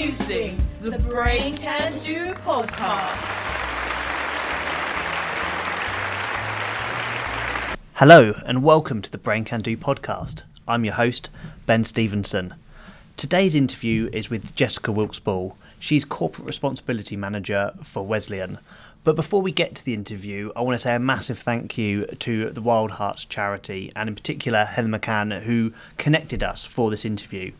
Introducing 0.00 0.58
the 0.80 0.98
Brain 0.98 1.54
Can 1.58 1.92
Do 2.02 2.32
podcast. 2.32 3.18
Hello, 7.96 8.40
and 8.46 8.62
welcome 8.62 9.02
to 9.02 9.10
the 9.10 9.18
Brain 9.18 9.44
Can 9.44 9.60
Do 9.60 9.76
podcast. 9.76 10.44
I'm 10.66 10.86
your 10.86 10.94
host, 10.94 11.28
Ben 11.66 11.84
Stevenson. 11.84 12.54
Today's 13.18 13.54
interview 13.54 14.08
is 14.10 14.30
with 14.30 14.56
Jessica 14.56 14.90
Wilkes 14.90 15.18
Ball. 15.18 15.54
She's 15.78 16.06
Corporate 16.06 16.46
Responsibility 16.46 17.14
Manager 17.14 17.74
for 17.82 18.02
Wesleyan. 18.02 18.58
But 19.04 19.16
before 19.16 19.42
we 19.42 19.52
get 19.52 19.74
to 19.74 19.84
the 19.84 19.92
interview, 19.92 20.50
I 20.56 20.62
want 20.62 20.76
to 20.76 20.82
say 20.82 20.94
a 20.94 20.98
massive 20.98 21.38
thank 21.38 21.76
you 21.76 22.06
to 22.06 22.48
the 22.48 22.62
Wild 22.62 22.92
Hearts 22.92 23.26
charity, 23.26 23.92
and 23.94 24.08
in 24.08 24.14
particular 24.14 24.64
Heather 24.64 24.88
McCann, 24.88 25.42
who 25.42 25.72
connected 25.98 26.42
us 26.42 26.64
for 26.64 26.88
this 26.88 27.04
interview. 27.04 27.52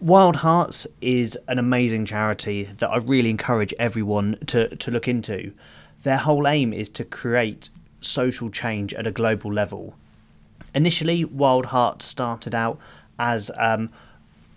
Wild 0.00 0.36
Hearts 0.36 0.86
is 1.00 1.38
an 1.46 1.58
amazing 1.58 2.04
charity 2.04 2.64
that 2.64 2.90
I 2.90 2.96
really 2.96 3.30
encourage 3.30 3.72
everyone 3.78 4.36
to, 4.46 4.74
to 4.76 4.90
look 4.90 5.06
into. 5.06 5.52
Their 6.02 6.18
whole 6.18 6.48
aim 6.48 6.72
is 6.72 6.88
to 6.90 7.04
create 7.04 7.70
social 8.00 8.50
change 8.50 8.92
at 8.92 9.06
a 9.06 9.12
global 9.12 9.52
level. 9.52 9.94
Initially, 10.74 11.24
Wild 11.24 11.66
Hearts 11.66 12.04
started 12.04 12.54
out 12.54 12.78
as 13.18 13.52
um, 13.56 13.88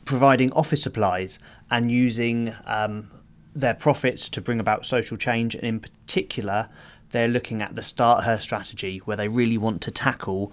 providing 0.05 0.51
office 0.53 0.81
supplies 0.81 1.37
and 1.69 1.91
using 1.91 2.53
um, 2.65 3.09
their 3.55 3.75
profits 3.75 4.29
to 4.29 4.41
bring 4.41 4.59
about 4.59 4.85
social 4.87 5.17
change, 5.17 5.53
and 5.53 5.63
in 5.63 5.79
particular, 5.79 6.67
they're 7.11 7.27
looking 7.27 7.61
at 7.61 7.75
the 7.75 7.83
Start 7.83 8.23
Her 8.23 8.39
strategy, 8.39 8.97
where 9.05 9.15
they 9.15 9.27
really 9.27 9.57
want 9.57 9.81
to 9.83 9.91
tackle 9.91 10.51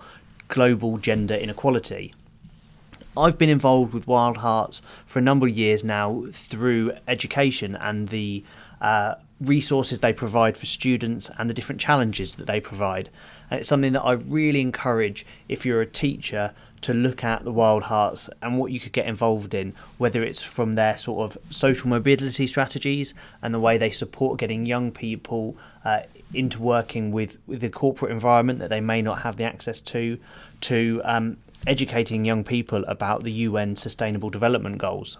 global 0.48 0.98
gender 0.98 1.35
inequality. 1.35 2.12
I've 3.16 3.38
been 3.38 3.48
involved 3.48 3.95
with 3.95 4.07
Wild 4.09 4.38
Hearts 4.38 4.82
for 5.07 5.20
a 5.20 5.23
number 5.23 5.46
of 5.46 5.57
years 5.57 5.84
now 5.84 6.24
through 6.32 6.93
education 7.07 7.76
and 7.76 8.09
the 8.09 8.43
uh, 8.80 9.15
resources 9.40 10.01
they 10.01 10.12
provide 10.12 10.57
for 10.57 10.66
students 10.66 11.30
and 11.38 11.48
the 11.48 11.54
different 11.54 11.80
challenges 11.80 12.35
that 12.37 12.46
they 12.46 12.60
provide. 12.60 13.10
And 13.51 13.60
it's 13.60 13.68
something 13.68 13.92
that 13.92 14.02
I 14.02 14.12
really 14.12 14.60
encourage 14.60 15.24
if 15.48 15.65
you're 15.65 15.80
a 15.80 15.87
teacher 15.87 16.52
to 16.80 16.92
look 16.92 17.24
at 17.24 17.45
the 17.45 17.52
Wild 17.52 17.85
Hearts 17.85 18.29
and 18.42 18.59
what 18.59 18.73
you 18.73 18.80
could 18.80 18.92
get 18.92 19.07
involved 19.07 19.54
in, 19.54 19.74
whether 19.96 20.23
it's 20.23 20.42
from 20.42 20.74
their 20.74 20.96
sort 20.98 21.30
of 21.30 21.52
social 21.52 21.88
mobility 21.88 22.46
strategies 22.46 23.15
and 23.40 23.54
the 23.54 23.60
way 23.60 23.79
they 23.79 23.90
support 23.90 24.38
getting 24.38 24.66
young 24.66 24.90
people 24.90 25.57
uh, 25.85 26.01
into 26.35 26.60
working 26.60 27.12
with, 27.12 27.38
with 27.46 27.60
the 27.60 27.70
corporate 27.70 28.10
environment 28.10 28.59
that 28.59 28.70
they 28.70 28.80
may 28.80 29.01
not 29.01 29.23
have 29.23 29.37
the 29.37 29.45
access 29.45 29.80
to, 29.80 30.18
to 30.60 31.01
um, 31.04 31.37
educating 31.66 32.24
young 32.24 32.45
people 32.45 32.84
about 32.87 33.24
the 33.24 33.32
UN 33.32 33.76
Sustainable 33.76 34.30
Development 34.30 34.79
Goals. 34.79 35.18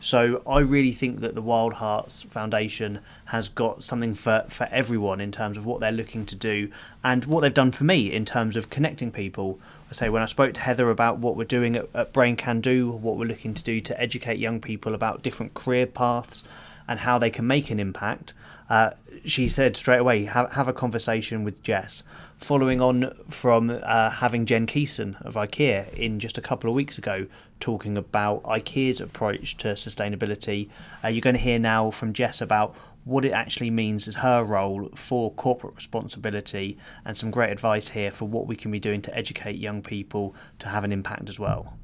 So 0.00 0.42
I 0.46 0.58
really 0.58 0.92
think 0.92 1.20
that 1.20 1.34
the 1.34 1.40
Wild 1.40 1.74
Hearts 1.74 2.24
Foundation 2.24 2.98
has 3.26 3.48
got 3.48 3.82
something 3.82 4.14
for, 4.14 4.44
for 4.48 4.68
everyone 4.70 5.18
in 5.18 5.32
terms 5.32 5.56
of 5.56 5.64
what 5.64 5.80
they're 5.80 5.92
looking 5.92 6.26
to 6.26 6.36
do 6.36 6.70
and 7.02 7.24
what 7.24 7.40
they've 7.40 7.54
done 7.54 7.70
for 7.70 7.84
me 7.84 8.12
in 8.12 8.26
terms 8.26 8.56
of 8.56 8.68
connecting 8.68 9.10
people. 9.10 9.58
I 9.90 9.94
say 9.94 10.10
when 10.10 10.20
I 10.20 10.26
spoke 10.26 10.52
to 10.54 10.60
Heather 10.60 10.90
about 10.90 11.18
what 11.18 11.36
we're 11.36 11.44
doing 11.44 11.74
at, 11.76 11.88
at 11.94 12.12
Brain 12.12 12.36
Can 12.36 12.60
Do, 12.60 12.90
what 12.90 13.16
we're 13.16 13.24
looking 13.24 13.54
to 13.54 13.62
do 13.62 13.80
to 13.80 13.98
educate 13.98 14.38
young 14.38 14.60
people 14.60 14.94
about 14.94 15.22
different 15.22 15.54
career 15.54 15.86
paths 15.86 16.44
and 16.86 17.00
how 17.00 17.18
they 17.18 17.30
can 17.30 17.46
make 17.46 17.70
an 17.70 17.80
impact, 17.80 18.32
uh, 18.68 18.90
she 19.24 19.48
said 19.48 19.76
straight 19.76 19.98
away, 19.98 20.24
have, 20.24 20.52
have 20.52 20.68
a 20.68 20.72
conversation 20.72 21.44
with 21.44 21.62
Jess. 21.62 22.02
Following 22.36 22.80
on 22.80 23.14
from 23.30 23.70
uh, 23.70 24.10
having 24.10 24.44
Jen 24.44 24.66
Keeson 24.66 25.20
of 25.24 25.34
IKEA 25.34 25.92
in 25.94 26.18
just 26.18 26.36
a 26.36 26.40
couple 26.40 26.68
of 26.68 26.76
weeks 26.76 26.98
ago 26.98 27.26
talking 27.60 27.96
about 27.96 28.42
IKEA's 28.42 29.00
approach 29.00 29.56
to 29.58 29.68
sustainability, 29.68 30.68
uh, 31.02 31.08
you're 31.08 31.20
going 31.20 31.34
to 31.34 31.40
hear 31.40 31.58
now 31.58 31.90
from 31.90 32.12
Jess 32.12 32.40
about 32.40 32.74
what 33.04 33.24
it 33.24 33.32
actually 33.32 33.70
means 33.70 34.08
as 34.08 34.16
her 34.16 34.42
role 34.42 34.88
for 34.94 35.32
corporate 35.34 35.74
responsibility 35.74 36.78
and 37.04 37.16
some 37.16 37.30
great 37.30 37.50
advice 37.50 37.88
here 37.88 38.10
for 38.10 38.26
what 38.26 38.46
we 38.46 38.56
can 38.56 38.70
be 38.70 38.80
doing 38.80 39.02
to 39.02 39.16
educate 39.16 39.56
young 39.56 39.82
people 39.82 40.34
to 40.58 40.68
have 40.68 40.84
an 40.84 40.92
impact 40.92 41.28
as 41.28 41.38
well. 41.38 41.74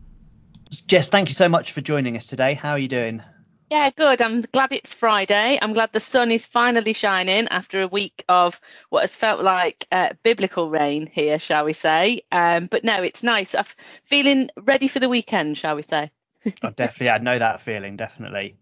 Jess, 0.86 1.08
thank 1.08 1.28
you 1.28 1.34
so 1.34 1.48
much 1.48 1.72
for 1.72 1.80
joining 1.80 2.16
us 2.16 2.26
today. 2.26 2.54
How 2.54 2.72
are 2.72 2.78
you 2.78 2.88
doing? 2.88 3.22
Yeah, 3.70 3.90
good. 3.90 4.20
I'm 4.20 4.40
glad 4.40 4.72
it's 4.72 4.92
Friday. 4.92 5.56
I'm 5.62 5.74
glad 5.74 5.90
the 5.92 6.00
sun 6.00 6.32
is 6.32 6.44
finally 6.44 6.92
shining 6.92 7.46
after 7.48 7.80
a 7.80 7.86
week 7.86 8.24
of 8.28 8.60
what 8.88 9.02
has 9.02 9.14
felt 9.14 9.42
like 9.42 9.86
uh, 9.92 10.08
biblical 10.24 10.68
rain 10.68 11.06
here, 11.06 11.38
shall 11.38 11.64
we 11.64 11.72
say. 11.72 12.22
Um, 12.32 12.66
but 12.66 12.82
no, 12.82 13.00
it's 13.04 13.22
nice. 13.22 13.54
I'm 13.54 13.64
feeling 14.02 14.50
ready 14.56 14.88
for 14.88 14.98
the 14.98 15.08
weekend, 15.08 15.56
shall 15.56 15.76
we 15.76 15.82
say. 15.82 16.10
oh, 16.64 16.70
definitely. 16.70 17.10
I 17.10 17.18
know 17.18 17.38
that 17.38 17.60
feeling, 17.60 17.96
definitely. 17.96 18.56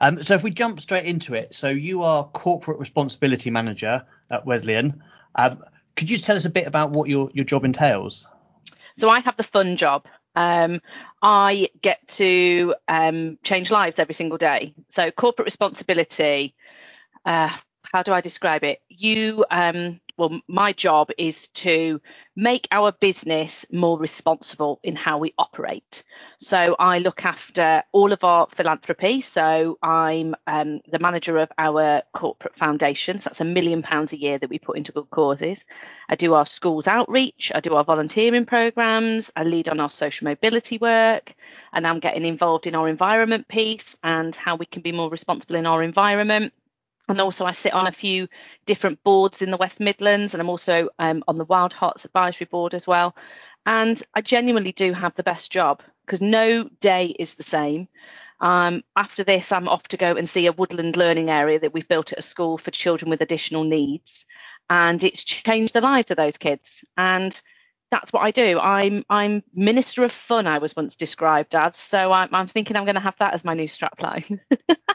Um, 0.00 0.24
so 0.24 0.34
if 0.34 0.42
we 0.42 0.50
jump 0.50 0.80
straight 0.80 1.04
into 1.04 1.34
it, 1.34 1.54
so 1.54 1.68
you 1.68 2.02
are 2.02 2.24
corporate 2.24 2.80
responsibility 2.80 3.50
manager 3.50 4.06
at 4.28 4.44
Wesleyan. 4.44 5.04
Um, 5.36 5.62
could 5.94 6.10
you 6.10 6.18
tell 6.18 6.34
us 6.34 6.46
a 6.46 6.50
bit 6.50 6.66
about 6.66 6.90
what 6.90 7.08
your, 7.08 7.30
your 7.32 7.44
job 7.44 7.64
entails? 7.64 8.26
So 8.96 9.08
I 9.08 9.20
have 9.20 9.36
the 9.36 9.44
fun 9.44 9.76
job. 9.76 10.06
Um, 10.34 10.80
I 11.22 11.70
get 11.82 12.06
to 12.08 12.74
um, 12.86 13.38
change 13.42 13.70
lives 13.70 13.98
every 13.98 14.14
single 14.14 14.38
day. 14.38 14.74
So 14.88 15.10
corporate 15.10 15.46
responsibility. 15.46 16.54
Uh, 17.24 17.54
how 17.92 18.02
do 18.02 18.12
I 18.12 18.20
describe 18.20 18.64
it? 18.64 18.80
You 18.88 19.44
um, 19.50 20.00
well, 20.18 20.40
my 20.48 20.72
job 20.72 21.10
is 21.16 21.46
to 21.48 22.00
make 22.34 22.66
our 22.72 22.90
business 22.90 23.64
more 23.70 23.96
responsible 23.96 24.80
in 24.82 24.96
how 24.96 25.18
we 25.18 25.32
operate. 25.38 26.02
So 26.38 26.74
I 26.78 26.98
look 26.98 27.24
after 27.24 27.84
all 27.92 28.12
of 28.12 28.24
our 28.24 28.48
philanthropy. 28.50 29.20
So 29.20 29.78
I'm 29.80 30.34
um, 30.48 30.80
the 30.90 30.98
manager 30.98 31.38
of 31.38 31.50
our 31.56 32.02
corporate 32.12 32.56
foundations. 32.56 33.24
That's 33.24 33.40
a 33.40 33.44
million 33.44 33.80
pounds 33.80 34.12
a 34.12 34.18
year 34.20 34.38
that 34.38 34.50
we 34.50 34.58
put 34.58 34.76
into 34.76 34.90
good 34.90 35.08
causes. 35.10 35.64
I 36.08 36.16
do 36.16 36.34
our 36.34 36.46
schools 36.46 36.88
outreach. 36.88 37.52
I 37.54 37.60
do 37.60 37.76
our 37.76 37.84
volunteering 37.84 38.44
programs. 38.44 39.30
I 39.36 39.44
lead 39.44 39.68
on 39.68 39.78
our 39.78 39.90
social 39.90 40.24
mobility 40.24 40.78
work. 40.78 41.32
And 41.72 41.86
I'm 41.86 42.00
getting 42.00 42.24
involved 42.24 42.66
in 42.66 42.74
our 42.74 42.88
environment 42.88 43.46
piece 43.46 43.96
and 44.02 44.34
how 44.34 44.56
we 44.56 44.66
can 44.66 44.82
be 44.82 44.90
more 44.90 45.10
responsible 45.10 45.54
in 45.54 45.66
our 45.66 45.84
environment 45.84 46.52
and 47.08 47.20
also 47.20 47.44
I 47.44 47.52
sit 47.52 47.72
on 47.72 47.86
a 47.86 47.92
few 47.92 48.28
different 48.66 49.02
boards 49.02 49.42
in 49.42 49.50
the 49.50 49.56
West 49.56 49.80
Midlands, 49.80 50.34
and 50.34 50.40
I'm 50.40 50.48
also 50.48 50.88
um, 50.98 51.24
on 51.26 51.38
the 51.38 51.44
Wild 51.44 51.72
Hearts 51.72 52.04
Advisory 52.04 52.46
Board 52.46 52.74
as 52.74 52.86
well. 52.86 53.16
And 53.66 54.02
I 54.14 54.20
genuinely 54.20 54.72
do 54.72 54.92
have 54.92 55.14
the 55.14 55.22
best 55.22 55.50
job 55.50 55.82
because 56.06 56.20
no 56.20 56.68
day 56.80 57.14
is 57.18 57.34
the 57.34 57.42
same. 57.42 57.88
Um, 58.40 58.84
after 58.96 59.24
this, 59.24 59.50
I'm 59.50 59.68
off 59.68 59.88
to 59.88 59.96
go 59.96 60.14
and 60.14 60.28
see 60.28 60.46
a 60.46 60.52
woodland 60.52 60.96
learning 60.96 61.28
area 61.28 61.58
that 61.58 61.74
we've 61.74 61.88
built 61.88 62.12
at 62.12 62.20
a 62.20 62.22
school 62.22 62.56
for 62.56 62.70
children 62.70 63.10
with 63.10 63.20
additional 63.20 63.64
needs, 63.64 64.26
and 64.70 65.02
it's 65.02 65.24
changed 65.24 65.74
the 65.74 65.80
lives 65.80 66.10
of 66.10 66.16
those 66.16 66.36
kids. 66.36 66.84
And 66.96 67.40
that's 67.90 68.12
what 68.12 68.20
I 68.20 68.30
do. 68.30 68.58
I'm 68.58 69.04
I'm 69.08 69.42
minister 69.54 70.04
of 70.04 70.12
fun. 70.12 70.46
I 70.46 70.58
was 70.58 70.76
once 70.76 70.96
described 70.96 71.54
as. 71.54 71.76
So 71.76 72.12
I'm, 72.12 72.28
I'm 72.32 72.48
thinking 72.48 72.76
I'm 72.76 72.84
going 72.84 72.96
to 72.96 73.00
have 73.00 73.16
that 73.18 73.34
as 73.34 73.44
my 73.44 73.54
new 73.54 73.68
strapline. 73.68 74.40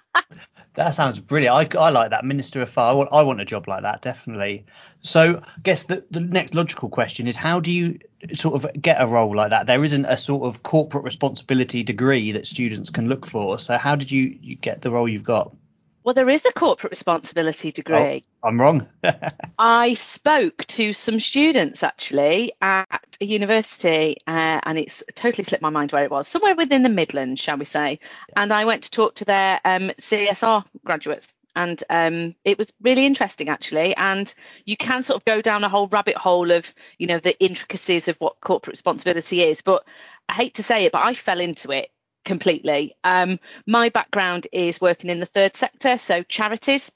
that 0.76 0.90
sounds 0.94 1.20
brilliant. 1.20 1.76
I, 1.76 1.80
I 1.80 1.90
like 1.90 2.12
that 2.12 2.26
minister 2.26 2.62
of 2.62 2.70
fun. 2.70 2.90
I 2.90 2.94
want 2.94 3.10
I 3.12 3.22
want 3.24 3.42
a 3.42 3.46
job 3.46 3.68
like 3.68 3.84
that 3.84 4.02
definitely. 4.02 4.66
So 5.02 5.42
I 5.44 5.60
guess 5.62 5.86
the 5.86 6.06
the 6.12 6.20
next 6.20 6.54
logical 6.54 6.90
question 6.90 7.28
is 7.28 7.36
how 7.36 7.60
do 7.60 7.72
you 7.72 8.00
sort 8.34 8.64
of 8.64 8.82
get 8.82 9.02
a 9.02 9.08
role 9.08 9.36
like 9.36 9.50
that? 9.50 9.68
There 9.68 9.84
isn't 9.84 10.06
a 10.06 10.18
sort 10.18 10.44
of 10.44 10.64
corporate 10.64 11.04
responsibility 11.04 11.84
degree 11.84 12.34
that 12.34 12.48
students 12.48 12.90
can 12.90 13.08
look 13.08 13.26
for. 13.26 13.60
So 13.60 13.78
how 13.78 13.96
did 13.96 14.12
you, 14.12 14.38
you 14.42 14.56
get 14.56 14.82
the 14.82 14.92
role 14.92 15.08
you've 15.08 15.24
got? 15.24 15.56
Well, 16.04 16.14
there 16.14 16.30
is 16.30 16.44
a 16.46 16.52
corporate 16.52 16.92
responsibility 16.92 17.72
degree. 17.72 18.24
Oh, 18.44 18.48
I'm 18.50 18.60
wrong. 18.60 18.88
I 19.58 19.94
spoke 19.94 20.66
to 20.68 20.92
some 20.92 21.20
students 21.22 21.82
actually 21.82 22.54
at 22.62 23.18
a 23.22 23.26
university, 23.26 24.18
uh, 24.28 24.60
and 24.64 24.78
it's 24.78 25.04
totally 25.16 25.46
slipped 25.46 25.62
my 25.62 25.70
mind 25.70 25.94
where 25.94 26.04
it 26.04 26.12
was, 26.12 26.28
somewhere 26.28 26.56
within 26.56 26.84
the 26.84 26.90
Midlands, 26.90 27.40
shall 27.40 27.58
we 27.58 27.66
say. 27.66 28.00
And 28.36 28.52
I 28.52 28.66
went 28.66 28.84
to 28.84 28.92
talk 28.92 29.16
to 29.16 29.26
their 29.26 29.62
um, 29.64 29.92
CSR 30.00 30.66
graduates. 30.84 31.28
And 31.56 31.82
um, 31.90 32.36
it 32.44 32.58
was 32.58 32.74
really 32.82 33.06
interesting, 33.06 33.48
actually. 33.48 33.96
And 33.96 34.34
you 34.66 34.76
can 34.76 35.04
sort 35.04 35.22
of 35.22 35.26
go 35.26 35.42
down 35.42 35.64
a 35.64 35.70
whole 35.70 35.88
rabbit 35.88 36.18
hole 36.18 36.52
of, 36.52 36.74
you 36.98 37.08
know, 37.08 37.20
the 37.20 37.40
intricacies 37.40 38.08
of 38.08 38.18
what 38.18 38.42
corporate 38.42 38.74
responsibility 38.74 39.44
is. 39.44 39.62
But 39.62 39.86
I 40.28 40.34
hate 40.34 40.56
to 40.56 40.64
say 40.64 40.86
it, 40.86 40.92
but 40.92 41.06
I 41.06 41.14
fell 41.14 41.40
into 41.40 41.72
it 41.72 41.92
completely. 42.26 42.96
Um, 43.04 43.40
my 43.68 43.90
background 43.90 44.48
is 44.52 44.82
working 44.82 45.10
in 45.10 45.20
the 45.20 45.26
third 45.26 45.56
sector, 45.56 45.98
so 45.98 46.24
charities. 46.24 46.92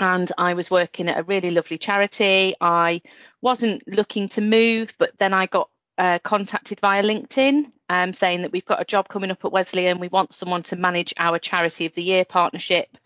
And 0.00 0.30
I 0.36 0.54
was 0.54 0.70
working 0.70 1.08
at 1.08 1.18
a 1.18 1.22
really 1.22 1.52
lovely 1.52 1.78
charity. 1.78 2.56
I 2.60 3.02
wasn't 3.40 3.82
looking 3.86 4.28
to 4.30 4.40
move, 4.40 4.92
but 4.98 5.12
then 5.18 5.32
I 5.32 5.46
got 5.46 5.70
uh, 5.98 6.18
contacted 6.24 6.80
via 6.80 7.02
LinkedIn 7.02 7.66
um, 7.88 8.12
saying 8.12 8.42
that 8.42 8.52
we've 8.52 8.64
got 8.64 8.80
a 8.80 8.84
job 8.84 9.08
coming 9.08 9.30
up 9.30 9.44
at 9.44 9.52
Wesleyan. 9.52 10.00
We 10.00 10.08
want 10.08 10.32
someone 10.32 10.62
to 10.64 10.76
manage 10.76 11.14
our 11.16 11.38
Charity 11.38 11.86
of 11.86 11.94
the 11.94 12.02
Year 12.02 12.24
partnership 12.24 12.96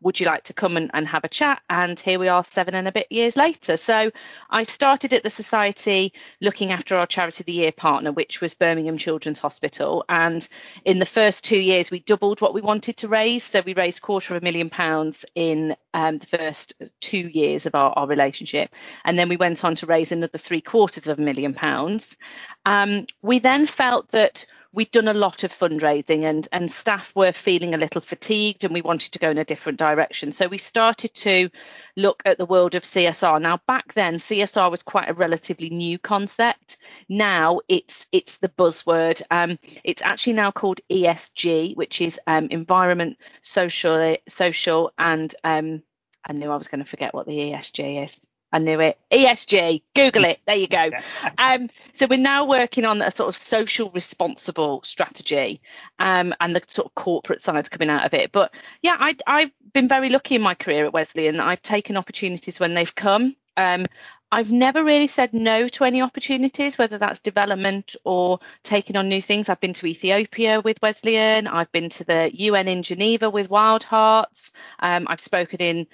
would 0.00 0.20
you 0.20 0.26
like 0.26 0.44
to 0.44 0.52
come 0.52 0.76
and, 0.76 0.90
and 0.94 1.06
have 1.08 1.24
a 1.24 1.28
chat? 1.28 1.60
And 1.68 1.98
here 1.98 2.18
we 2.18 2.28
are, 2.28 2.44
seven 2.44 2.74
and 2.74 2.86
a 2.86 2.92
bit 2.92 3.10
years 3.10 3.36
later. 3.36 3.76
So 3.76 4.10
I 4.50 4.62
started 4.62 5.12
at 5.12 5.22
the 5.22 5.30
Society 5.30 6.12
looking 6.40 6.70
after 6.70 6.96
our 6.96 7.06
Charity 7.06 7.42
of 7.42 7.46
the 7.46 7.52
Year 7.52 7.72
partner, 7.72 8.12
which 8.12 8.40
was 8.40 8.54
Birmingham 8.54 8.98
Children's 8.98 9.38
Hospital. 9.38 10.04
And 10.08 10.46
in 10.84 10.98
the 10.98 11.06
first 11.06 11.44
two 11.44 11.58
years, 11.58 11.90
we 11.90 12.00
doubled 12.00 12.40
what 12.40 12.54
we 12.54 12.60
wanted 12.60 12.96
to 12.98 13.08
raise. 13.08 13.44
So 13.44 13.62
we 13.64 13.74
raised 13.74 14.02
quarter 14.02 14.34
of 14.34 14.42
a 14.42 14.44
million 14.44 14.70
pounds 14.70 15.24
in 15.34 15.76
um, 15.94 16.18
the 16.18 16.26
first 16.26 16.74
two 17.00 17.28
years 17.28 17.66
of 17.66 17.74
our, 17.74 17.92
our, 17.96 18.06
relationship. 18.06 18.70
And 19.04 19.18
then 19.18 19.28
we 19.28 19.36
went 19.36 19.64
on 19.64 19.74
to 19.76 19.86
raise 19.86 20.12
another 20.12 20.38
three 20.38 20.60
quarters 20.60 21.06
of 21.06 21.18
a 21.18 21.22
million 21.22 21.54
pounds. 21.54 22.16
Um, 22.64 23.06
we 23.22 23.38
then 23.38 23.66
felt 23.66 24.10
that 24.12 24.46
we'd 24.72 24.90
done 24.90 25.08
a 25.08 25.14
lot 25.14 25.44
of 25.44 25.52
fundraising 25.52 26.24
and, 26.24 26.46
and 26.52 26.70
staff 26.70 27.14
were 27.16 27.32
feeling 27.32 27.74
a 27.74 27.78
little 27.78 28.00
fatigued 28.00 28.64
and 28.64 28.74
we 28.74 28.82
wanted 28.82 29.12
to 29.12 29.18
go 29.18 29.30
in 29.30 29.38
a 29.38 29.44
different 29.44 29.78
direction. 29.78 30.32
So 30.32 30.46
we 30.46 30.58
started 30.58 31.14
to 31.14 31.48
look 31.96 32.22
at 32.26 32.38
the 32.38 32.46
world 32.46 32.74
of 32.74 32.82
CSR. 32.82 33.40
Now 33.40 33.60
back 33.66 33.94
then 33.94 34.16
CSR 34.16 34.70
was 34.70 34.82
quite 34.82 35.08
a 35.08 35.14
relatively 35.14 35.70
new 35.70 35.98
concept. 35.98 36.76
Now 37.08 37.60
it's 37.68 38.06
it's 38.12 38.36
the 38.36 38.50
buzzword. 38.50 39.22
Um, 39.30 39.58
it's 39.84 40.02
actually 40.02 40.34
now 40.34 40.50
called 40.50 40.80
ESG, 40.90 41.76
which 41.76 42.00
is 42.00 42.20
um, 42.26 42.48
environment, 42.50 43.16
social, 43.42 44.16
social 44.28 44.92
and 44.98 45.34
um, 45.44 45.82
I 46.24 46.34
knew 46.34 46.50
I 46.50 46.56
was 46.56 46.68
going 46.68 46.84
to 46.84 46.90
forget 46.90 47.14
what 47.14 47.26
the 47.26 47.32
ESG 47.32 48.04
is. 48.04 48.18
I 48.52 48.58
knew 48.58 48.80
it. 48.80 48.98
ESG, 49.10 49.82
Google 49.94 50.24
it. 50.24 50.40
There 50.46 50.56
you 50.56 50.68
go. 50.68 50.90
Um, 51.38 51.70
so 51.94 52.06
we're 52.08 52.18
now 52.18 52.46
working 52.46 52.84
on 52.84 53.00
a 53.00 53.10
sort 53.10 53.28
of 53.28 53.36
social 53.36 53.90
responsible 53.90 54.82
strategy, 54.82 55.60
um, 55.98 56.34
and 56.40 56.54
the 56.54 56.62
sort 56.66 56.86
of 56.86 56.94
corporate 56.94 57.40
side's 57.40 57.68
coming 57.68 57.90
out 57.90 58.04
of 58.04 58.12
it. 58.12 58.32
But 58.32 58.52
yeah, 58.82 58.96
I, 58.98 59.16
I've 59.26 59.50
been 59.72 59.88
very 59.88 60.08
lucky 60.08 60.34
in 60.34 60.42
my 60.42 60.54
career 60.54 60.84
at 60.84 60.92
Wesleyan. 60.92 61.38
I've 61.38 61.62
taken 61.62 61.96
opportunities 61.96 62.58
when 62.58 62.74
they've 62.74 62.94
come. 62.94 63.36
Um, 63.56 63.86
I've 64.30 64.52
never 64.52 64.84
really 64.84 65.06
said 65.06 65.32
no 65.32 65.68
to 65.68 65.84
any 65.84 66.02
opportunities, 66.02 66.76
whether 66.76 66.98
that's 66.98 67.20
development 67.20 67.96
or 68.04 68.40
taking 68.62 68.96
on 68.96 69.08
new 69.08 69.22
things. 69.22 69.48
I've 69.48 69.60
been 69.60 69.74
to 69.74 69.86
Ethiopia 69.86 70.60
with 70.60 70.76
Wesleyan. 70.82 71.46
I've 71.46 71.72
been 71.72 71.88
to 71.90 72.04
the 72.04 72.30
UN 72.34 72.68
in 72.68 72.82
Geneva 72.82 73.30
with 73.30 73.48
Wild 73.48 73.84
Hearts. 73.84 74.52
Um, 74.80 75.06
I've 75.08 75.20
spoken 75.20 75.60
in 75.60 75.86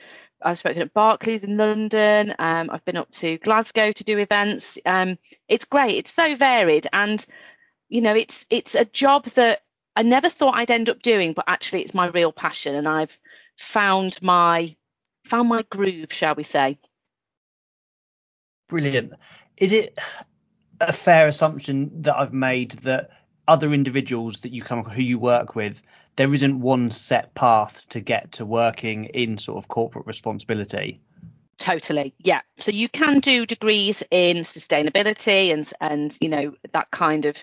I've 0.44 0.58
spoken 0.58 0.82
at 0.82 0.93
Barclays 0.93 1.43
in 1.43 1.56
London. 1.56 2.35
Um, 2.38 2.70
I've 2.70 2.85
been 2.85 2.96
up 2.96 3.11
to 3.12 3.38
Glasgow 3.38 3.93
to 3.93 4.05
do 4.05 4.19
events. 4.19 4.79
Um, 4.85 5.19
it's 5.49 5.64
great. 5.64 5.96
It's 5.96 6.12
so 6.12 6.37
varied, 6.37 6.87
and 6.93 7.25
you 7.88 8.00
know, 8.00 8.14
it's 8.14 8.44
it's 8.50 8.75
a 8.75 8.85
job 8.85 9.25
that 9.35 9.62
I 9.96 10.02
never 10.02 10.29
thought 10.29 10.56
I'd 10.56 10.70
end 10.70 10.91
up 10.91 11.02
doing, 11.02 11.32
but 11.32 11.44
actually, 11.49 11.82
it's 11.82 11.94
my 11.94 12.08
real 12.08 12.32
passion, 12.32 12.75
and 12.75 12.88
I've 12.88 13.19
found 13.56 14.20
my 14.20 14.76
found 15.25 15.49
my 15.49 15.62
groove, 15.62 16.12
shall 16.12 16.35
we 16.35 16.44
say? 16.44 16.79
Brilliant. 18.69 19.14
Is 19.56 19.73
it 19.73 19.99
a 20.81 20.93
fair 20.93 21.26
assumption 21.26 22.02
that 22.02 22.17
I've 22.17 22.32
made 22.32 22.73
that 22.82 23.11
other 23.46 23.73
individuals 23.73 24.41
that 24.41 24.52
you 24.52 24.62
come 24.62 24.82
who 24.85 25.02
you 25.02 25.19
work 25.19 25.55
with 25.55 25.82
there 26.17 26.33
isn't 26.33 26.61
one 26.61 26.91
set 26.91 27.35
path 27.35 27.89
to 27.89 28.01
get 28.01 28.33
to 28.33 28.47
working 28.47 29.07
in 29.07 29.39
sort 29.39 29.59
of 29.59 29.69
corporate 29.69 30.07
responsibility. 30.07 31.01
Totally 31.59 32.15
yeah. 32.19 32.41
So 32.59 32.73
you 32.73 32.89
can 32.89 33.21
do 33.21 33.47
degrees 33.47 34.03
in 34.11 34.39
sustainability 34.39 35.53
and 35.53 35.71
and 35.81 36.17
you 36.21 36.29
know 36.29 36.55
that 36.73 36.91
kind 36.91 37.27
of 37.27 37.37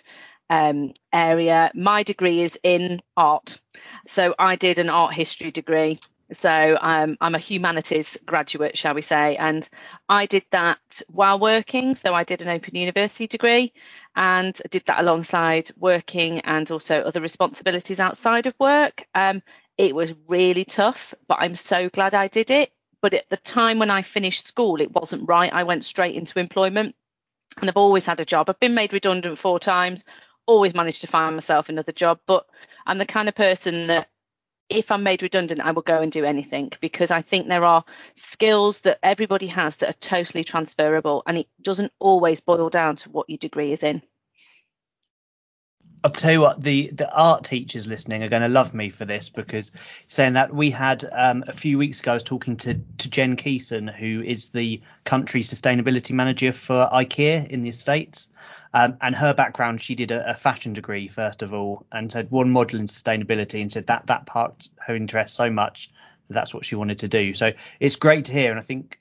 um, 0.50 0.94
area. 1.14 1.72
My 1.74 2.04
degree 2.04 2.42
is 2.42 2.60
in 2.62 3.00
art. 3.16 3.60
So 4.08 4.36
i 4.38 4.58
did 4.58 4.80
an 4.80 4.90
art 4.90 5.14
history 5.14 5.50
degree. 5.52 5.98
So 6.34 6.78
um, 6.82 7.18
I'm 7.20 7.36
a 7.36 7.40
humanities 7.40 8.18
graduate, 8.26 8.78
shall 8.78 8.94
we 8.94 9.02
say, 9.02 9.36
and 9.36 9.68
I 10.08 10.26
did 10.26 10.46
that 10.52 11.02
while 11.10 11.40
working. 11.40 11.96
So 11.96 12.14
I 12.14 12.24
did 12.24 12.42
an 12.42 12.48
Open 12.48 12.76
University 12.76 13.28
degree 13.28 13.74
and 14.16 14.60
did 14.72 14.84
that 14.88 15.00
alongside 15.00 15.69
working 15.78 16.40
and 16.42 16.69
also 16.69 17.02
other 17.02 17.22
responsibilities 17.22 18.00
outside 18.00 18.46
of 18.46 18.54
work. 18.60 19.06
Um, 19.16 19.42
it 19.78 19.96
was 19.96 20.13
really 20.28 20.66
tough, 20.66 21.13
but 21.28 21.40
I'm 21.40 21.56
so 21.56 21.90
glad 21.90 22.13
I 22.13 22.28
did 22.28 22.52
it. 22.52 22.72
But 23.02 23.13
at 23.13 23.30
the 23.30 23.38
time 23.38 23.80
when 23.80 23.90
I 23.90 24.04
finished 24.04 24.48
school, 24.48 24.80
it 24.80 24.94
wasn't 24.94 25.28
right. 25.28 25.52
I 25.52 25.63
went 25.63 25.86
straight 25.86 26.16
into 26.16 26.40
employment 26.40 26.96
and 27.60 27.69
I've 27.69 27.78
always 27.78 28.06
had 28.06 28.19
a 28.19 28.25
job. 28.25 28.50
I've 28.50 28.60
been 28.60 28.75
made 28.75 28.94
redundant 28.94 29.40
four 29.40 29.60
times, 29.60 30.06
always 30.46 30.74
managed 30.74 31.02
to 31.02 31.08
find 31.08 31.36
myself 31.36 31.69
another 31.69 31.92
job, 31.92 32.19
but 32.28 32.46
I'm 32.86 32.98
the 32.98 33.06
kind 33.06 33.28
of 33.28 33.36
person 33.36 33.88
that 33.88 34.10
if 34.72 34.92
I'm 34.92 35.04
made 35.04 35.22
redundant, 35.22 35.62
I 35.62 35.72
will 35.72 35.82
go 35.82 36.02
and 36.02 36.12
do 36.12 36.26
anything 36.26 36.72
because 36.82 37.12
I 37.12 37.22
think 37.22 37.48
there 37.48 37.66
are 37.66 37.84
skills 38.16 38.80
that 38.82 39.00
everybody 39.04 39.48
has 39.48 39.76
that 39.78 39.90
are 39.90 40.00
totally 40.00 40.44
transferable 40.44 41.24
and 41.28 41.38
it 41.38 41.48
doesn't 41.62 41.92
always 42.00 42.40
boil 42.40 42.70
down 42.70 42.96
to 42.98 43.10
what 43.10 43.30
your 43.30 43.38
degree 43.38 43.74
is 43.74 43.84
in. 43.84 44.02
I'll 46.03 46.12
tell 46.12 46.31
you 46.31 46.42
what, 46.42 46.62
the, 46.62 46.89
the 46.92 47.12
art 47.12 47.44
teachers 47.44 47.88
listening 47.88 48.24
are 48.24 48.30
going 48.30 48.42
to 48.42 48.48
love 48.48 48.74
me 48.74 48.89
for 48.89 49.06
this 49.06 49.30
because 49.30 49.71
saying 50.07 50.33
that 50.33 50.53
we 50.53 50.71
had 50.71 51.07
um, 51.12 51.44
a 51.48 51.53
few 51.53 51.77
weeks 51.77 52.00
ago, 52.00 52.12
I 52.12 52.13
was 52.15 52.24
talking 52.24 52.57
to, 52.57 52.80
to 53.00 53.09
Jen 53.09 53.36
Keeson, 53.36 53.94
who 53.94 54.24
is 54.24 54.50
the 54.50 54.81
country 55.03 55.42
sustainability 55.42 56.12
manager 56.12 56.53
for 56.53 56.89
IKEA 56.92 57.48
in 57.48 57.62
the 57.62 57.71
States. 57.71 58.30
Um, 58.74 58.98
and 59.01 59.15
her 59.15 59.33
background, 59.33 59.81
she 59.81 59.95
did 59.95 60.12
a, 60.12 60.31
a, 60.31 60.33
fashion 60.33 60.74
degree, 60.74 61.07
first 61.07 61.44
of 61.44 61.53
all, 61.53 61.86
and 61.92 62.12
had 62.12 62.31
one 62.31 62.51
module 62.51 62.80
in 62.80 62.86
sustainability 62.86 63.62
and 63.62 63.71
said 63.71 63.88
that 63.88 64.07
that 64.07 64.25
part 64.25 64.69
her 64.80 64.95
interest 64.95 65.36
so 65.36 65.50
much 65.50 65.92
that 66.27 66.33
that's 66.33 66.53
what 66.53 66.65
she 66.65 66.75
wanted 66.75 67.00
to 67.00 67.09
do. 67.09 67.33
So 67.33 67.51
it's 67.80 67.98
great 67.98 68.25
to 68.25 68.31
hear. 68.31 68.50
And 68.50 68.59
I 68.59 68.63
think 68.63 68.98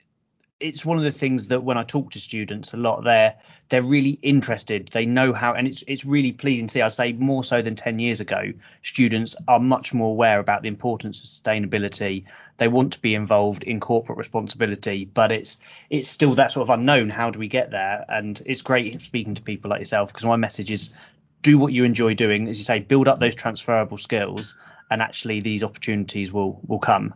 it's 0.61 0.85
one 0.85 0.97
of 0.97 1.03
the 1.03 1.11
things 1.11 1.47
that 1.47 1.63
when 1.63 1.77
I 1.77 1.83
talk 1.83 2.11
to 2.11 2.19
students 2.19 2.73
a 2.73 2.77
lot, 2.77 3.03
they're 3.03 3.35
they're 3.69 3.81
really 3.81 4.19
interested. 4.21 4.89
They 4.89 5.05
know 5.05 5.33
how, 5.33 5.53
and 5.53 5.67
it's 5.67 5.83
it's 5.87 6.05
really 6.05 6.31
pleasing 6.31 6.67
to 6.67 6.71
see. 6.71 6.81
I'd 6.81 6.93
say 6.93 7.13
more 7.13 7.43
so 7.43 7.61
than 7.61 7.75
ten 7.75 7.99
years 7.99 8.19
ago, 8.19 8.53
students 8.83 9.35
are 9.47 9.59
much 9.59 9.93
more 9.93 10.09
aware 10.09 10.39
about 10.39 10.61
the 10.61 10.67
importance 10.67 11.19
of 11.19 11.25
sustainability. 11.25 12.25
They 12.57 12.67
want 12.67 12.93
to 12.93 13.01
be 13.01 13.15
involved 13.15 13.63
in 13.63 13.79
corporate 13.79 14.17
responsibility, 14.17 15.05
but 15.05 15.31
it's 15.31 15.57
it's 15.89 16.09
still 16.09 16.35
that 16.35 16.51
sort 16.51 16.69
of 16.69 16.73
unknown. 16.73 17.09
How 17.09 17.31
do 17.31 17.39
we 17.39 17.47
get 17.47 17.71
there? 17.71 18.05
And 18.07 18.41
it's 18.45 18.61
great 18.61 19.01
speaking 19.01 19.35
to 19.35 19.41
people 19.41 19.69
like 19.69 19.79
yourself 19.79 20.13
because 20.13 20.25
my 20.25 20.35
message 20.35 20.69
is 20.69 20.93
do 21.41 21.57
what 21.57 21.73
you 21.73 21.83
enjoy 21.85 22.13
doing, 22.13 22.47
as 22.47 22.59
you 22.59 22.63
say, 22.63 22.79
build 22.79 23.07
up 23.07 23.19
those 23.19 23.35
transferable 23.35 23.97
skills, 23.97 24.57
and 24.91 25.01
actually 25.01 25.41
these 25.41 25.63
opportunities 25.63 26.31
will 26.31 26.61
will 26.67 26.79
come. 26.79 27.15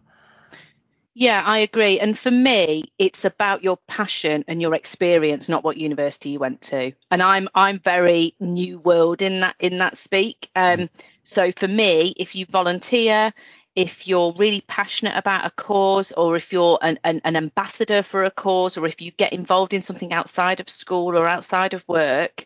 Yeah, 1.17 1.41
I 1.45 1.59
agree. 1.59 2.00
And 2.00 2.17
for 2.17 2.29
me, 2.29 2.83
it's 3.00 3.23
about 3.23 3.63
your 3.63 3.77
passion 3.88 4.44
and 4.50 4.62
your 4.62 4.75
experience, 4.75 5.47
not 5.47 5.63
what 5.63 5.77
university 5.77 6.29
you 6.29 6.39
went 6.39 6.62
to. 6.63 6.91
And 7.09 7.23
I'm 7.23 7.47
I'm 7.56 7.79
very 7.79 8.35
new 8.41 8.79
world 8.79 9.21
in 9.21 9.40
that 9.40 9.56
in 9.59 9.78
that 9.78 9.97
speak. 9.97 10.49
Um, 10.56 10.90
so 11.23 11.51
for 11.54 11.69
me, 11.69 12.13
if 12.18 12.35
you 12.35 12.45
volunteer, 12.45 13.33
if 13.75 14.07
you're 14.09 14.33
really 14.37 14.61
passionate 14.68 15.18
about 15.18 15.45
a 15.45 15.51
cause, 15.51 16.11
or 16.11 16.35
if 16.35 16.51
you're 16.51 16.78
an, 16.81 16.99
an, 17.06 17.21
an 17.23 17.37
ambassador 17.37 18.04
for 18.04 18.25
a 18.25 18.31
cause, 18.31 18.78
or 18.78 18.85
if 18.85 18.99
you 19.01 19.11
get 19.11 19.31
involved 19.33 19.73
in 19.73 19.81
something 19.81 20.11
outside 20.11 20.59
of 20.59 20.69
school 20.69 21.18
or 21.18 21.28
outside 21.28 21.73
of 21.73 21.87
work, 21.87 22.45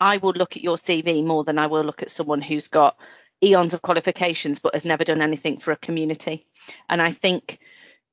I 0.00 0.16
will 0.18 0.32
look 0.32 0.56
at 0.56 0.62
your 0.62 0.76
CV 0.76 1.24
more 1.24 1.44
than 1.44 1.58
I 1.58 1.66
will 1.66 1.84
look 1.84 2.02
at 2.02 2.10
someone 2.10 2.42
who's 2.42 2.68
got 2.68 2.96
eons 3.42 3.74
of 3.74 3.82
qualifications 3.82 4.58
but 4.58 4.74
has 4.74 4.84
never 4.84 5.04
done 5.04 5.22
anything 5.22 5.58
for 5.58 5.72
a 5.72 5.76
community. 5.76 6.46
And 6.88 7.00
I 7.00 7.12
think 7.12 7.58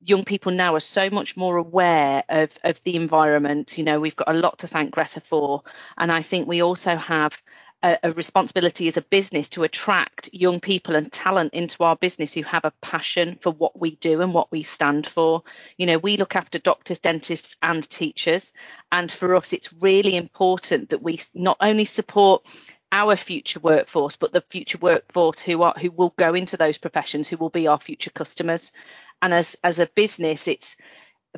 young 0.00 0.24
people 0.24 0.52
now 0.52 0.74
are 0.74 0.80
so 0.80 1.10
much 1.10 1.36
more 1.36 1.56
aware 1.56 2.22
of 2.28 2.56
of 2.64 2.82
the 2.84 2.96
environment. 2.96 3.76
You 3.78 3.84
know 3.84 4.00
we've 4.00 4.16
got 4.16 4.30
a 4.30 4.38
lot 4.38 4.58
to 4.60 4.68
thank 4.68 4.92
greta 4.92 5.20
for. 5.20 5.62
And 5.96 6.12
i 6.12 6.22
think 6.22 6.46
we 6.46 6.62
also 6.62 6.96
have 6.96 7.36
a, 7.82 7.98
a, 8.02 8.10
responsibility 8.12 8.88
as 8.88 8.96
a 8.96 9.02
business 9.02 9.48
to 9.50 9.62
attract 9.62 10.28
young 10.32 10.58
people 10.58 10.96
and 10.96 11.12
talent 11.12 11.54
into 11.54 11.84
our 11.84 11.96
business 11.96 12.34
who 12.34 12.42
have 12.42 12.64
a 12.64 12.72
passion 12.80 13.38
for 13.40 13.52
what 13.52 13.78
we 13.78 13.96
do 13.96 14.20
and 14.20 14.34
what 14.34 14.50
we 14.50 14.62
stand 14.62 15.06
for. 15.06 15.42
You 15.76 15.86
know 15.86 15.98
we 15.98 16.16
look 16.16 16.36
after 16.36 16.58
doctors 16.58 16.98
dentists 16.98 17.56
and 17.62 17.88
teachers. 17.88 18.52
And 18.92 19.10
for 19.10 19.34
us 19.34 19.52
it's 19.52 19.72
really 19.74 20.16
important 20.16 20.90
that 20.90 21.02
we 21.02 21.20
not 21.34 21.56
only 21.60 21.84
support 21.84 22.44
our 22.92 23.16
future 23.16 23.60
workforce 23.60 24.16
but 24.16 24.32
the 24.32 24.40
future 24.40 24.78
workforce 24.78 25.40
who 25.40 25.62
are 25.62 25.74
who 25.80 25.90
will 25.90 26.14
go 26.16 26.34
into 26.34 26.56
those 26.56 26.78
professions 26.78 27.28
who 27.28 27.36
will 27.36 27.50
be 27.50 27.66
our 27.66 27.80
future 27.80 28.10
customers. 28.10 28.72
And 29.20 29.34
as 29.34 29.56
as 29.62 29.78
a 29.78 29.86
business 29.86 30.48
it's 30.48 30.76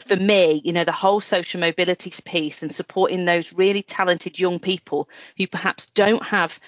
for 0.06 0.16
me 0.16 0.62
you 0.64 0.72
know 0.72 0.84
the 0.84 0.92
whole 0.92 1.20
social 1.20 1.60
mobility 1.60 2.12
piece 2.24 2.62
and 2.62 2.74
supporting 2.74 3.24
those 3.24 3.52
really 3.52 3.82
talented 3.82 4.38
young 4.38 4.58
people 4.58 5.08
who 5.36 5.46
perhaps 5.46 5.86
don't 5.86 6.22
have 6.22 6.58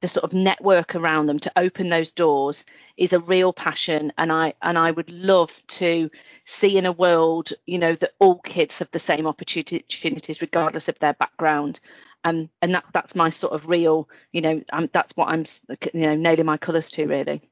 the 0.00 0.08
sort 0.08 0.24
of 0.24 0.32
network 0.32 0.96
around 0.96 1.26
them 1.26 1.38
to 1.38 1.52
open 1.56 1.88
those 1.88 2.10
doors 2.10 2.66
is 2.96 3.12
a 3.12 3.20
real 3.20 3.52
passion. 3.52 4.12
And 4.18 4.32
i 4.32 4.54
and 4.60 4.76
i 4.76 4.90
would 4.90 5.10
love 5.10 5.52
to 5.68 6.10
see 6.44 6.76
in 6.76 6.86
a 6.86 6.92
world 6.92 7.52
you 7.66 7.78
know 7.78 7.94
that 7.94 8.14
all 8.18 8.40
kids 8.40 8.80
have 8.80 8.90
the 8.90 8.98
same 8.98 9.28
opportunities 9.28 10.42
regardless 10.42 10.88
of 10.88 10.98
their 10.98 11.14
background 11.14 11.78
um, 12.24 12.48
and 12.60 12.74
that 12.74 12.84
that's 12.92 13.14
my 13.14 13.30
sort 13.30 13.52
of 13.52 13.68
real 13.68 14.08
you 14.32 14.40
know 14.40 14.62
um, 14.72 14.88
that's 14.92 15.16
what 15.16 15.28
i'm 15.28 15.44
you 15.92 16.06
know 16.06 16.14
nailing 16.14 16.46
my 16.46 16.56
colors 16.56 16.90
to 16.90 17.06
really 17.06 17.42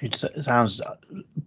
It 0.00 0.14
sounds 0.40 0.80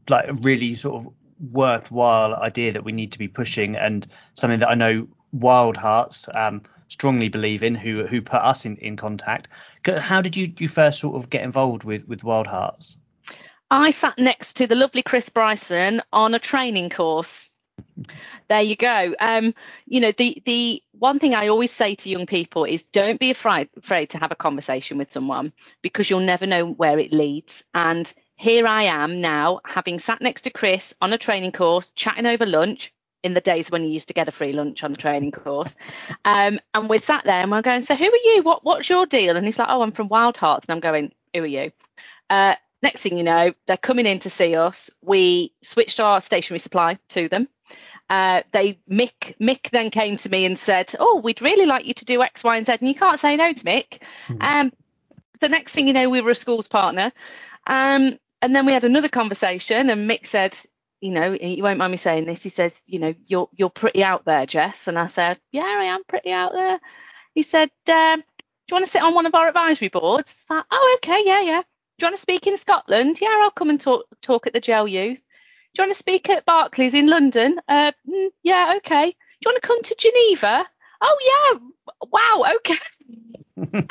like 0.10 0.28
a 0.28 0.34
really 0.34 0.74
sort 0.76 1.02
of 1.02 1.14
worthwhile 1.40 2.36
idea 2.36 2.72
that 2.72 2.84
we 2.84 2.92
need 2.92 3.12
to 3.12 3.20
be 3.20 3.28
pushing, 3.28 3.76
and 3.76 4.08
something 4.34 4.60
that 4.60 4.70
I 4.70 4.76
know 4.76 5.08
Wild 5.32 5.78
Hearts 5.78 6.30
um, 6.34 6.62
strongly 6.88 7.30
believe 7.30 7.64
in, 7.64 7.76
who 7.76 8.06
who 8.06 8.22
put 8.22 8.42
us 8.42 8.66
in, 8.66 8.78
in 8.78 8.96
contact. 8.96 9.50
How 9.86 10.22
did 10.22 10.36
you 10.36 10.54
you 10.58 10.68
first 10.68 11.00
sort 11.00 11.16
of 11.16 11.30
get 11.30 11.44
involved 11.44 11.84
with 11.84 12.08
with 12.08 12.24
Wild 12.24 12.48
Hearts? 12.48 12.98
I 13.70 13.92
sat 13.92 14.18
next 14.18 14.58
to 14.58 14.68
the 14.68 14.76
lovely 14.76 15.02
Chris 15.02 15.28
Bryson 15.30 16.02
on 16.14 16.34
a 16.34 16.40
training 16.40 16.90
course. 16.90 17.50
There 18.48 18.62
you 18.62 18.76
go. 18.76 19.16
Um, 19.20 19.54
you 19.88 20.00
know, 20.00 20.12
the 20.12 20.42
the 20.46 20.84
one 21.00 21.20
thing 21.20 21.34
I 21.34 21.48
always 21.48 21.72
say 21.72 21.96
to 21.96 22.10
young 22.10 22.26
people 22.28 22.64
is 22.66 22.84
don't 22.84 23.20
be 23.20 23.32
afraid 23.32 23.70
afraid 23.78 24.12
to 24.12 24.20
have 24.20 24.32
a 24.32 24.36
conversation 24.36 24.98
with 24.98 25.12
someone 25.12 25.52
because 25.82 26.10
you'll 26.10 26.20
never 26.20 26.46
know 26.46 26.66
where 26.72 27.00
it 27.00 27.12
leads. 27.12 27.64
And 27.74 28.12
here 28.36 28.68
I 28.68 28.84
am 28.84 29.22
now, 29.22 29.62
having 29.66 30.00
sat 30.00 30.22
next 30.22 30.42
to 30.44 30.52
Chris 30.52 30.94
on 31.02 31.14
a 31.14 31.18
training 31.18 31.54
course, 31.54 31.92
chatting 31.92 32.26
over 32.28 32.46
lunch 32.46 32.94
in 33.24 33.34
the 33.34 33.42
days 33.42 33.72
when 33.72 33.84
you 33.84 33.90
used 33.90 34.10
to 34.10 34.14
get 34.14 34.28
a 34.28 34.32
free 34.32 34.54
lunch 34.54 34.84
on 34.84 34.92
the 34.92 34.98
training 34.98 35.32
course. 35.32 35.74
Um, 36.26 36.60
and 36.76 36.88
we 36.90 37.00
sat 37.00 37.24
there 37.24 37.42
and 37.42 37.52
we're 37.52 37.64
going, 37.64 37.82
so 37.82 37.96
who 37.96 38.06
are 38.06 38.36
you? 38.36 38.44
What 38.44 38.64
what's 38.64 38.90
your 38.90 39.08
deal? 39.08 39.36
And 39.38 39.46
he's 39.46 39.58
like, 39.58 39.70
oh, 39.72 39.82
I'm 39.82 39.92
from 39.94 40.10
Wild 40.10 40.38
Hearts. 40.38 40.66
And 40.68 40.76
I'm 40.76 40.82
going, 40.82 41.14
who 41.34 41.42
are 41.44 41.48
you? 41.48 41.72
Uh, 42.30 42.56
next 42.84 43.02
thing 43.02 43.18
you 43.18 43.24
know, 43.24 43.54
they're 43.68 43.78
coming 43.78 44.06
in 44.06 44.20
to 44.20 44.30
see 44.30 44.56
us. 44.56 44.92
We 45.02 45.54
switched 45.64 46.00
our 46.00 46.22
stationery 46.22 46.60
supply 46.60 47.00
to 47.10 47.30
them. 47.30 47.48
Uh, 48.10 48.44
they 48.52 48.80
Mick 48.90 49.36
Mick 49.40 49.70
then 49.72 49.90
came 49.90 50.18
to 50.18 50.30
me 50.30 50.46
and 50.46 50.60
said, 50.60 50.94
"Oh, 51.00 51.20
we'd 51.24 51.42
really 51.42 51.66
like 51.66 51.86
you 51.86 51.94
to 51.96 52.06
do 52.06 52.22
X, 52.22 52.44
Y, 52.44 52.58
and 52.58 52.66
Z," 52.66 52.74
and 52.80 52.88
you 52.88 52.96
can't 52.96 53.20
say 53.20 53.36
no 53.36 53.52
to 53.52 53.64
Mick. 53.64 54.00
Mm-hmm. 54.28 54.42
Um, 54.42 54.74
the 55.40 55.50
next 55.50 55.74
thing 55.74 55.88
you 55.88 55.94
know, 55.94 56.10
we 56.10 56.22
were 56.22 56.32
a 56.32 56.36
schools 56.36 56.68
partner, 56.68 57.12
um, 57.68 58.20
and 58.42 58.56
then 58.56 58.66
we 58.66 58.74
had 58.74 58.86
another 58.86 59.10
conversation, 59.10 59.90
and 59.90 60.10
Mick 60.10 60.28
said, 60.28 60.58
"You 61.02 61.12
know, 61.12 61.34
you 61.34 61.64
won't 61.64 61.80
mind 61.80 61.92
me 61.92 61.98
saying 61.98 62.26
this." 62.26 62.44
He 62.44 62.50
says, 62.50 62.80
"You 62.86 63.00
know, 63.00 63.16
you're 63.26 63.50
you're 63.56 63.72
pretty 63.72 64.04
out 64.04 64.26
there, 64.26 64.46
Jess," 64.46 64.88
and 64.88 65.00
I 65.00 65.08
said, 65.08 65.40
"Yeah, 65.52 65.64
I 65.64 65.86
am 65.86 66.04
pretty 66.04 66.32
out 66.32 66.54
there." 66.54 66.80
He 67.34 67.42
said, 67.42 67.72
um, 67.88 68.20
"Do 68.20 68.24
you 68.70 68.76
want 68.76 68.86
to 68.86 68.92
sit 68.92 69.02
on 69.02 69.16
one 69.16 69.26
of 69.26 69.34
our 69.34 69.48
advisory 69.48 69.90
boards?" 69.90 70.46
I 70.50 70.58
like, 70.58 70.66
"Oh, 70.70 70.98
okay, 71.02 71.24
yeah, 71.26 71.42
yeah." 71.42 71.62
Do 71.98 72.06
you 72.06 72.08
want 72.08 72.18
to 72.18 72.22
speak 72.22 72.46
in 72.46 72.58
Scotland? 72.58 73.20
Yeah, 73.22 73.40
I'll 73.42 73.52
come 73.52 73.70
and 73.70 73.80
talk 73.80 74.06
talk 74.22 74.48
at 74.48 74.54
the 74.54 74.60
jail 74.60 74.88
Youth. 74.88 75.22
Do 75.76 75.82
you 75.82 75.88
want 75.88 75.94
to 75.94 76.00
speak 76.00 76.30
at 76.30 76.46
Barclays 76.46 76.94
in 76.94 77.08
London? 77.08 77.60
Uh, 77.68 77.92
mm, 78.10 78.30
yeah, 78.44 78.76
okay. 78.78 79.12
Do 79.12 79.18
you 79.44 79.52
want 79.52 79.62
to 79.62 79.68
come 79.68 79.84
to 79.84 79.96
Geneva? 80.00 80.66
Oh 81.02 81.60
yeah, 81.60 82.08
wow, 82.12 82.46
okay. 82.56 83.86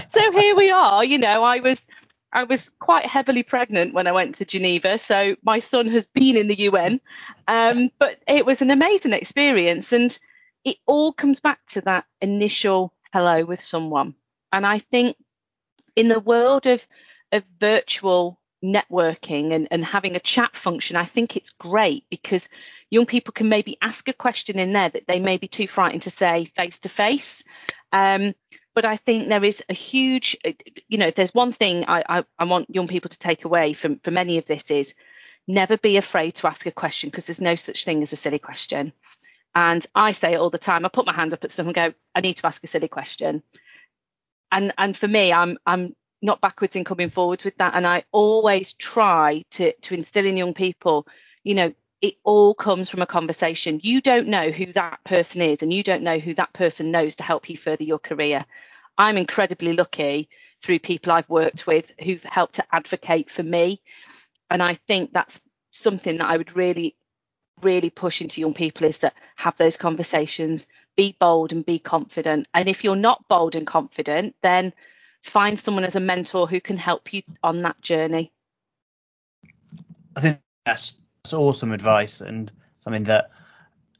so 0.10 0.32
here 0.32 0.56
we 0.56 0.70
are. 0.72 1.04
You 1.04 1.16
know, 1.16 1.44
I 1.44 1.60
was 1.60 1.86
I 2.32 2.42
was 2.42 2.72
quite 2.80 3.06
heavily 3.06 3.44
pregnant 3.44 3.94
when 3.94 4.08
I 4.08 4.12
went 4.12 4.34
to 4.36 4.44
Geneva, 4.44 4.98
so 4.98 5.36
my 5.44 5.60
son 5.60 5.86
has 5.86 6.08
been 6.08 6.36
in 6.36 6.48
the 6.48 6.58
UN. 6.58 7.00
Um, 7.46 7.90
but 8.00 8.18
it 8.26 8.44
was 8.44 8.60
an 8.60 8.72
amazing 8.72 9.12
experience, 9.12 9.92
and 9.92 10.18
it 10.64 10.78
all 10.86 11.12
comes 11.12 11.38
back 11.38 11.60
to 11.68 11.80
that 11.82 12.04
initial 12.20 12.92
hello 13.12 13.44
with 13.44 13.60
someone. 13.60 14.16
And 14.52 14.66
I 14.66 14.80
think 14.80 15.16
in 15.94 16.08
the 16.08 16.20
world 16.20 16.66
of 16.66 16.84
of 17.30 17.44
virtual 17.60 18.40
networking 18.62 19.52
and, 19.52 19.68
and 19.70 19.84
having 19.84 20.16
a 20.16 20.20
chat 20.20 20.54
function, 20.56 20.96
I 20.96 21.04
think 21.04 21.36
it's 21.36 21.50
great 21.50 22.04
because 22.10 22.48
young 22.90 23.06
people 23.06 23.32
can 23.32 23.48
maybe 23.48 23.78
ask 23.80 24.08
a 24.08 24.12
question 24.12 24.58
in 24.58 24.72
there 24.72 24.88
that 24.88 25.06
they 25.06 25.20
may 25.20 25.36
be 25.36 25.48
too 25.48 25.68
frightened 25.68 26.02
to 26.02 26.10
say 26.10 26.46
face 26.56 26.78
to 26.80 26.88
face. 26.88 27.42
But 28.78 28.84
I 28.84 28.96
think 28.96 29.28
there 29.28 29.42
is 29.42 29.60
a 29.68 29.74
huge, 29.74 30.36
uh, 30.44 30.52
you 30.86 30.98
know, 30.98 31.08
if 31.08 31.16
there's 31.16 31.34
one 31.34 31.52
thing 31.52 31.84
I, 31.88 32.04
I, 32.08 32.24
I 32.38 32.44
want 32.44 32.72
young 32.72 32.86
people 32.86 33.08
to 33.10 33.18
take 33.18 33.44
away 33.44 33.72
from, 33.72 33.98
from 33.98 34.16
any 34.16 34.38
of 34.38 34.46
this 34.46 34.70
is 34.70 34.94
never 35.48 35.76
be 35.76 35.96
afraid 35.96 36.36
to 36.36 36.46
ask 36.46 36.64
a 36.64 36.70
question 36.70 37.10
because 37.10 37.26
there's 37.26 37.40
no 37.40 37.56
such 37.56 37.84
thing 37.84 38.04
as 38.04 38.12
a 38.12 38.16
silly 38.16 38.38
question. 38.38 38.92
And 39.52 39.84
I 39.96 40.12
say 40.12 40.34
it 40.34 40.36
all 40.36 40.50
the 40.50 40.58
time. 40.58 40.84
I 40.84 40.90
put 40.90 41.06
my 41.06 41.12
hand 41.12 41.34
up 41.34 41.42
at 41.42 41.50
stuff 41.50 41.66
and 41.66 41.74
go, 41.74 41.92
I 42.14 42.20
need 42.20 42.36
to 42.36 42.46
ask 42.46 42.62
a 42.62 42.68
silly 42.68 42.86
question. 42.86 43.42
And 44.52 44.72
and 44.78 44.96
for 44.96 45.08
me, 45.08 45.32
I'm 45.32 45.58
I'm 45.66 45.96
not 46.20 46.40
backwards 46.40 46.76
in 46.76 46.84
coming 46.84 47.10
forwards 47.10 47.44
with 47.44 47.56
that. 47.58 47.74
And 47.74 47.86
I 47.86 48.04
always 48.12 48.72
try 48.74 49.44
to 49.52 49.72
to 49.72 49.94
instill 49.94 50.26
in 50.26 50.36
young 50.36 50.54
people, 50.54 51.06
you 51.44 51.54
know, 51.54 51.72
it 52.00 52.14
all 52.24 52.54
comes 52.54 52.88
from 52.90 53.02
a 53.02 53.06
conversation. 53.06 53.80
You 53.82 54.00
don't 54.00 54.28
know 54.28 54.50
who 54.50 54.72
that 54.72 55.02
person 55.04 55.42
is, 55.42 55.62
and 55.62 55.72
you 55.72 55.82
don't 55.82 56.02
know 56.02 56.18
who 56.18 56.34
that 56.34 56.52
person 56.52 56.90
knows 56.90 57.16
to 57.16 57.24
help 57.24 57.48
you 57.50 57.56
further 57.56 57.84
your 57.84 57.98
career. 57.98 58.44
I'm 58.96 59.16
incredibly 59.16 59.74
lucky 59.74 60.28
through 60.62 60.80
people 60.80 61.12
I've 61.12 61.28
worked 61.28 61.66
with 61.66 61.92
who've 62.02 62.22
helped 62.24 62.56
to 62.56 62.64
advocate 62.72 63.30
for 63.30 63.42
me. 63.42 63.80
And 64.50 64.62
I 64.62 64.74
think 64.74 65.12
that's 65.12 65.40
something 65.70 66.18
that 66.18 66.28
I 66.28 66.36
would 66.36 66.56
really, 66.56 66.96
really 67.62 67.90
push 67.90 68.20
into 68.20 68.40
young 68.40 68.54
people 68.54 68.86
is 68.86 68.98
that 68.98 69.14
have 69.36 69.56
those 69.56 69.76
conversations, 69.76 70.66
be 70.96 71.16
bold 71.20 71.52
and 71.52 71.64
be 71.64 71.78
confident. 71.78 72.48
And 72.54 72.68
if 72.68 72.82
you're 72.82 72.96
not 72.96 73.28
bold 73.28 73.54
and 73.54 73.66
confident, 73.66 74.34
then 74.42 74.72
find 75.22 75.58
someone 75.58 75.84
as 75.84 75.96
a 75.96 76.00
mentor 76.00 76.46
who 76.46 76.60
can 76.60 76.76
help 76.76 77.12
you 77.12 77.22
on 77.42 77.62
that 77.62 77.80
journey. 77.80 78.32
I 80.16 80.20
think 80.20 80.40
that's, 80.64 80.96
that's 81.22 81.34
awesome 81.34 81.72
advice 81.72 82.20
and 82.20 82.50
something 82.78 83.04
that 83.04 83.30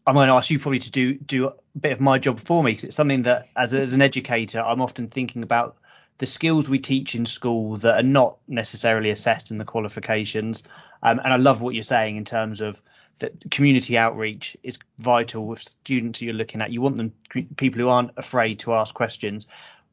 I'm 0.07 0.15
going 0.15 0.29
to 0.29 0.35
ask 0.35 0.51
you 0.51 0.59
probably 0.59 0.79
to 0.81 0.91
do 0.91 1.15
do 1.15 1.49
a 1.49 1.55
bit 1.79 1.93
of 1.93 2.01
my 2.01 2.19
job 2.19 2.41
for 2.41 2.63
me 2.63 2.71
because 2.71 2.85
it's 2.85 2.97
something 2.97 3.23
that 3.23 3.49
as, 3.55 3.75
as 3.75 3.93
an 3.93 4.01
educator 4.01 4.61
I'm 4.61 4.81
often 4.81 5.09
thinking 5.09 5.43
about 5.43 5.77
the 6.17 6.27
skills 6.27 6.69
we 6.69 6.79
teach 6.79 7.15
in 7.15 7.27
school 7.27 7.77
that 7.77 8.01
are 8.01 8.07
not 8.07 8.39
necessarily 8.49 9.11
assessed 9.11 9.51
in 9.51 9.59
the 9.59 9.65
qualifications. 9.65 10.65
Um, 11.03 11.21
and 11.23 11.33
I 11.33 11.37
love 11.37 11.61
what 11.61 11.75
you're 11.75 11.85
saying 11.85 12.17
in 12.17 12.25
terms 12.25 12.61
of 12.61 12.81
that 13.19 13.51
community 13.51 13.99
outreach 13.99 14.57
is 14.63 14.79
vital 14.99 15.47
with 15.47 15.61
students 15.61 16.23
you're 16.23 16.35
looking 16.35 16.61
at. 16.61 16.73
You 16.73 16.81
want 16.81 16.97
them 16.97 17.13
people 17.57 17.81
who 17.81 17.89
aren't 17.89 18.13
afraid 18.17 18.61
to 18.61 18.75
ask 18.75 18.95
questions 18.95 19.47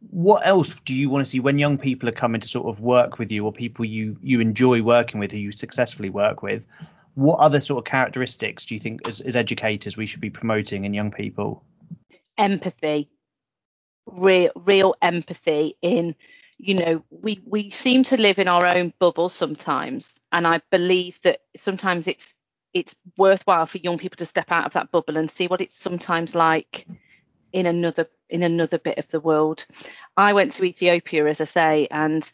what 0.09 0.45
else 0.45 0.73
do 0.85 0.93
you 0.93 1.09
want 1.09 1.25
to 1.25 1.29
see 1.29 1.39
when 1.39 1.59
young 1.59 1.77
people 1.77 2.07
are 2.09 2.13
coming 2.13 2.41
to 2.41 2.47
sort 2.47 2.67
of 2.67 2.81
work 2.81 3.19
with 3.19 3.31
you 3.31 3.45
or 3.45 3.51
people 3.51 3.85
you 3.85 4.17
you 4.21 4.39
enjoy 4.39 4.81
working 4.81 5.19
with 5.19 5.31
who 5.31 5.37
you 5.37 5.51
successfully 5.51 6.09
work 6.09 6.41
with 6.41 6.65
what 7.15 7.39
other 7.39 7.61
sort 7.61 7.79
of 7.79 7.89
characteristics 7.89 8.65
do 8.65 8.75
you 8.75 8.79
think 8.79 9.07
as, 9.07 9.21
as 9.21 9.35
educators 9.35 9.97
we 9.97 10.05
should 10.05 10.21
be 10.21 10.29
promoting 10.29 10.85
in 10.85 10.93
young 10.93 11.11
people? 11.11 11.63
Empathy. 12.37 13.09
Real 14.05 14.51
real 14.55 14.95
empathy 15.01 15.75
in 15.81 16.15
you 16.59 16.75
know 16.75 17.03
we 17.09 17.41
we 17.45 17.71
seem 17.71 18.03
to 18.03 18.21
live 18.21 18.37
in 18.37 18.47
our 18.47 18.67
own 18.67 18.93
bubble 18.99 19.29
sometimes 19.29 20.19
and 20.31 20.45
i 20.45 20.61
believe 20.69 21.19
that 21.23 21.39
sometimes 21.57 22.07
it's 22.07 22.35
it's 22.71 22.95
worthwhile 23.17 23.65
for 23.65 23.79
young 23.79 23.97
people 23.97 24.15
to 24.15 24.25
step 24.25 24.51
out 24.51 24.67
of 24.67 24.73
that 24.73 24.91
bubble 24.91 25.17
and 25.17 25.31
see 25.31 25.47
what 25.47 25.59
it's 25.59 25.75
sometimes 25.75 26.35
like 26.35 26.85
in 27.55 27.65
another 27.65 28.07
in 28.29 28.43
another 28.43 28.77
bit 28.77 28.97
of 28.97 29.07
the 29.07 29.19
world. 29.21 29.65
I 30.17 30.33
went 30.33 30.51
to 30.53 30.65
Ethiopia, 30.65 31.25
as 31.27 31.39
I 31.39 31.45
say, 31.45 31.87
and 31.89 32.29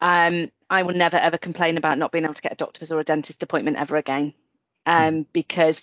um, 0.00 0.50
I 0.70 0.82
will 0.82 0.94
never 0.94 1.18
ever 1.18 1.36
complain 1.36 1.76
about 1.76 1.98
not 1.98 2.10
being 2.10 2.24
able 2.24 2.34
to 2.34 2.42
get 2.42 2.54
a 2.54 2.56
doctor's 2.56 2.90
or 2.90 2.98
a 2.98 3.04
dentist 3.04 3.42
appointment 3.42 3.76
ever 3.76 3.96
again, 3.96 4.32
um, 4.86 5.14
hmm. 5.14 5.22
because 5.34 5.82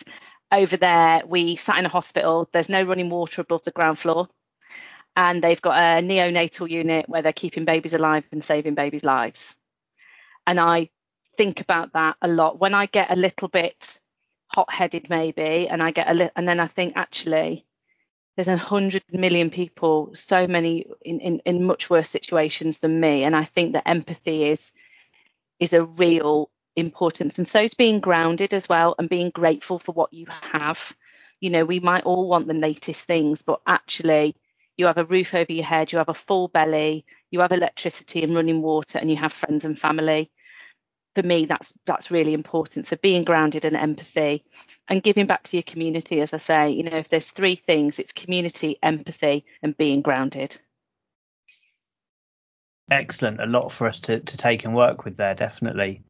over 0.52 0.76
there 0.76 1.22
we 1.28 1.56
sat 1.56 1.78
in 1.78 1.86
a 1.86 1.90
hospital. 1.90 2.50
There's 2.52 2.68
no 2.68 2.84
running 2.84 3.12
water 3.12 3.42
above 3.42 3.64
the 3.64 3.72
ground 3.72 4.00
floor, 4.00 4.28
and 5.16 5.44
they've 5.44 5.62
got 5.62 5.78
a 5.78 6.02
neonatal 6.02 6.68
unit 6.68 7.08
where 7.08 7.22
they're 7.22 7.32
keeping 7.32 7.66
babies 7.66 7.94
alive 7.94 8.26
and 8.32 8.44
saving 8.44 8.74
babies' 8.74 9.04
lives. 9.04 9.56
And 10.48 10.60
I 10.60 10.90
think 11.38 11.62
about 11.62 11.94
that 11.94 12.18
a 12.24 12.28
lot 12.28 12.60
when 12.60 12.74
I 12.74 12.88
get 12.88 13.12
a 13.12 13.16
little 13.16 13.50
bit 13.50 14.00
hot-headed, 14.48 15.12
maybe, 15.12 15.70
and 15.70 15.84
I 15.84 15.92
get 15.92 16.10
a 16.10 16.14
little, 16.16 16.34
and 16.36 16.48
then 16.48 16.60
I 16.60 16.66
think 16.66 16.94
actually 16.96 17.68
there's 18.40 18.48
a 18.48 18.56
hundred 18.56 19.04
million 19.12 19.50
people, 19.50 20.12
so 20.14 20.48
many 20.48 20.86
in, 21.02 21.20
in, 21.20 21.40
in 21.40 21.66
much 21.66 21.90
worse 21.90 22.08
situations 22.08 22.78
than 22.78 23.02
me. 23.02 23.26
And 23.26 23.36
I 23.36 23.44
think 23.44 23.74
that 23.74 23.86
empathy 23.86 24.46
is 24.46 24.72
is 25.60 25.74
a 25.74 25.84
real 25.84 26.50
importance. 26.78 27.38
And 27.38 27.46
so 27.46 27.60
is 27.60 27.74
being 27.74 28.00
grounded 28.00 28.54
as 28.54 28.70
well 28.70 28.96
and 28.98 29.10
being 29.10 29.30
grateful 29.32 29.78
for 29.78 29.92
what 29.92 30.14
you 30.14 30.26
have. 30.30 30.96
You 31.42 31.50
know, 31.50 31.66
we 31.66 31.82
might 31.82 32.06
all 32.06 32.30
want 32.30 32.48
the 32.48 32.54
latest 32.54 33.04
things, 33.04 33.42
but 33.42 33.60
actually 33.68 34.38
you 34.78 34.86
have 34.86 34.98
a 34.98 35.04
roof 35.04 35.34
over 35.34 35.52
your 35.52 35.66
head, 35.66 35.92
you 35.92 35.98
have 35.98 36.08
a 36.08 36.14
full 36.14 36.48
belly, 36.48 37.06
you 37.32 37.42
have 37.42 37.52
electricity 37.52 38.24
and 38.24 38.34
running 38.34 38.62
water, 38.62 39.00
and 39.00 39.10
you 39.10 39.18
have 39.18 39.34
friends 39.34 39.66
and 39.66 39.78
family 39.78 40.32
for 41.16 41.24
me 41.24 41.46
that's 41.46 41.74
that's 41.86 42.12
really 42.12 42.34
important. 42.34 42.88
So 42.88 42.96
being 42.96 43.24
grounded 43.24 43.66
and 43.66 43.76
empathy 43.76 44.44
and 44.88 45.04
giving 45.04 45.26
back 45.26 45.44
to 45.44 45.58
your 45.58 45.64
community 45.64 46.22
as 46.22 46.34
i 46.34 46.38
say 46.38 46.72
you 46.72 46.84
know 46.84 46.98
if 46.98 47.10
there's 47.10 47.32
three 47.32 47.56
things 47.56 48.00
it's 48.00 48.12
community 48.14 48.78
empathy 48.82 49.46
and 49.62 49.76
being 49.78 50.02
grounded. 50.02 50.60
Excellent. 52.92 53.40
A 53.40 53.46
lot 53.46 53.72
for 53.72 53.88
us 53.88 54.00
to, 54.02 54.20
to 54.20 54.38
take 54.38 54.66
and 54.66 54.76
work 54.76 55.06
with 55.06 55.18
there 55.18 55.36
definitely. 55.36 56.04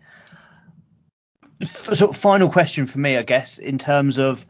Sort 1.67 2.11
of 2.11 2.15
final 2.15 2.49
question 2.49 2.85
for 2.85 2.99
me 2.99 3.17
i 3.17 3.23
guess 3.23 3.57
in 3.57 3.77
terms 3.77 4.17
of 4.17 4.45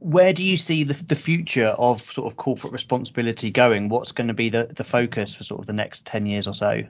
where 0.00 0.32
do 0.32 0.44
you 0.44 0.56
see 0.56 0.84
the, 0.84 0.94
the 1.04 1.16
future 1.16 1.66
of 1.66 2.00
sort 2.00 2.30
of 2.30 2.36
corporate 2.36 2.72
responsibility 2.72 3.50
going? 3.50 3.88
What's 3.88 4.12
going 4.12 4.28
to 4.28 4.34
be 4.34 4.48
the, 4.48 4.70
the 4.72 4.84
focus 4.84 5.34
for 5.34 5.42
sort 5.42 5.60
of 5.60 5.66
the 5.66 5.72
next 5.72 6.06
10 6.06 6.24
years 6.24 6.46
or 6.46 6.54
so? 6.54 6.84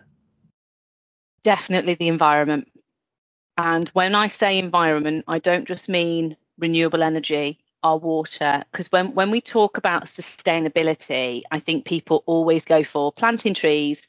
Definitely 1.42 1.94
the 1.94 2.08
environment 2.08 2.68
And 3.58 3.88
when 3.88 4.14
I 4.14 4.28
say 4.28 4.56
environment, 4.58 5.24
I 5.26 5.40
don't 5.40 5.66
just 5.66 5.88
mean 5.88 6.36
renewable 6.58 7.02
energy, 7.02 7.58
our 7.82 7.98
water, 7.98 8.64
because 8.70 8.90
when, 8.92 9.14
when 9.14 9.32
we 9.32 9.40
talk 9.40 9.76
about 9.76 10.04
sustainability, 10.04 11.42
I 11.50 11.58
think 11.58 11.84
people 11.84 12.22
always 12.26 12.64
go 12.64 12.84
for 12.84 13.10
planting 13.10 13.54
trees, 13.54 14.06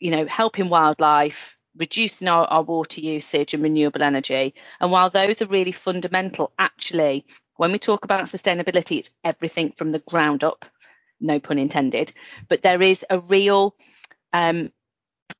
you 0.00 0.10
know, 0.10 0.26
helping 0.26 0.68
wildlife, 0.68 1.56
reducing 1.76 2.26
our, 2.26 2.44
our 2.46 2.64
water 2.64 3.00
usage 3.00 3.54
and 3.54 3.62
renewable 3.62 4.02
energy. 4.02 4.52
And 4.80 4.90
while 4.90 5.10
those 5.10 5.40
are 5.42 5.46
really 5.46 5.72
fundamental, 5.72 6.52
actually, 6.58 7.24
when 7.58 7.70
we 7.70 7.78
talk 7.78 8.04
about 8.04 8.24
sustainability, 8.24 8.98
it's 8.98 9.10
everything 9.22 9.74
from 9.76 9.92
the 9.92 10.00
ground 10.00 10.42
up, 10.42 10.64
no 11.20 11.38
pun 11.38 11.58
intended. 11.60 12.12
But 12.48 12.62
there 12.62 12.82
is 12.82 13.04
a 13.08 13.20
real 13.20 13.76
um, 14.32 14.72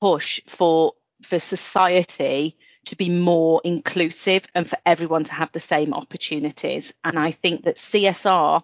push 0.00 0.40
for 0.46 0.92
for 1.22 1.38
society 1.40 2.56
to 2.86 2.96
be 2.96 3.08
more 3.08 3.60
inclusive 3.64 4.46
and 4.54 4.68
for 4.68 4.78
everyone 4.86 5.24
to 5.24 5.34
have 5.34 5.52
the 5.52 5.60
same 5.60 5.92
opportunities. 5.92 6.94
And 7.04 7.18
I 7.18 7.30
think 7.30 7.64
that 7.64 7.76
CSR 7.76 8.62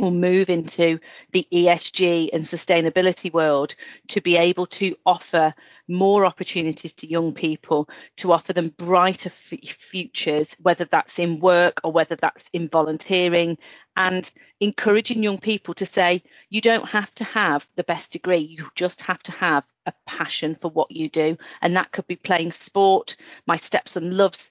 will 0.00 0.10
move 0.10 0.48
into 0.48 0.98
the 1.32 1.46
ESG 1.52 2.30
and 2.32 2.42
sustainability 2.42 3.32
world 3.32 3.74
to 4.08 4.20
be 4.20 4.36
able 4.36 4.66
to 4.66 4.96
offer 5.04 5.54
more 5.86 6.24
opportunities 6.24 6.94
to 6.94 7.08
young 7.08 7.34
people, 7.34 7.88
to 8.16 8.32
offer 8.32 8.52
them 8.52 8.74
brighter 8.78 9.30
f- 9.30 9.76
futures, 9.76 10.56
whether 10.60 10.86
that's 10.86 11.18
in 11.18 11.38
work 11.38 11.80
or 11.84 11.92
whether 11.92 12.16
that's 12.16 12.48
in 12.52 12.68
volunteering, 12.68 13.58
and 13.96 14.30
encouraging 14.60 15.22
young 15.22 15.38
people 15.38 15.74
to 15.74 15.86
say, 15.86 16.22
you 16.48 16.60
don't 16.60 16.88
have 16.88 17.14
to 17.16 17.24
have 17.24 17.68
the 17.76 17.84
best 17.84 18.12
degree, 18.12 18.38
you 18.38 18.66
just 18.74 19.02
have 19.02 19.22
to 19.24 19.32
have 19.32 19.64
a 19.86 19.92
passion 20.06 20.54
for 20.54 20.70
what 20.70 20.90
you 20.90 21.08
do. 21.08 21.36
And 21.62 21.76
that 21.76 21.92
could 21.92 22.06
be 22.06 22.16
playing 22.16 22.52
sport. 22.52 23.16
My 23.46 23.56
stepson 23.56 24.16
loves 24.16 24.50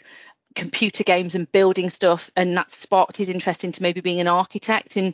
computer 0.56 1.04
games 1.04 1.36
and 1.36 1.52
building 1.52 1.90
stuff 1.90 2.30
and 2.36 2.58
that 2.58 2.72
sparked 2.72 3.16
his 3.18 3.30
interest 3.30 3.64
into 3.64 3.82
maybe 3.82 4.02
being 4.02 4.20
an 4.20 4.28
architect 4.28 4.96
and 4.96 5.14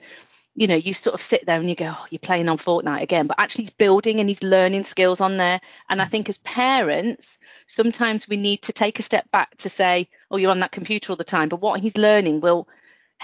you 0.55 0.65
know 0.65 0.75
you 0.75 0.93
sort 0.93 1.13
of 1.13 1.21
sit 1.21 1.45
there 1.45 1.59
and 1.59 1.69
you 1.69 1.75
go 1.75 1.93
oh, 1.93 2.05
you're 2.09 2.19
playing 2.19 2.47
on 2.47 2.57
fortnite 2.57 3.01
again 3.01 3.27
but 3.27 3.37
actually 3.37 3.63
he's 3.63 3.73
building 3.73 4.19
and 4.19 4.29
he's 4.29 4.41
learning 4.41 4.85
skills 4.85 5.19
on 5.19 5.35
there 5.35 5.59
and 5.89 6.01
i 6.01 6.05
think 6.05 6.29
as 6.29 6.37
parents 6.39 7.37
sometimes 7.67 8.29
we 8.29 8.37
need 8.37 8.61
to 8.61 8.71
take 8.71 8.97
a 8.97 9.03
step 9.03 9.29
back 9.31 9.55
to 9.57 9.67
say 9.67 10.07
oh 10.31 10.37
you're 10.37 10.51
on 10.51 10.61
that 10.61 10.71
computer 10.71 11.11
all 11.11 11.17
the 11.17 11.23
time 11.23 11.49
but 11.49 11.61
what 11.61 11.81
he's 11.81 11.97
learning 11.97 12.39
will 12.39 12.67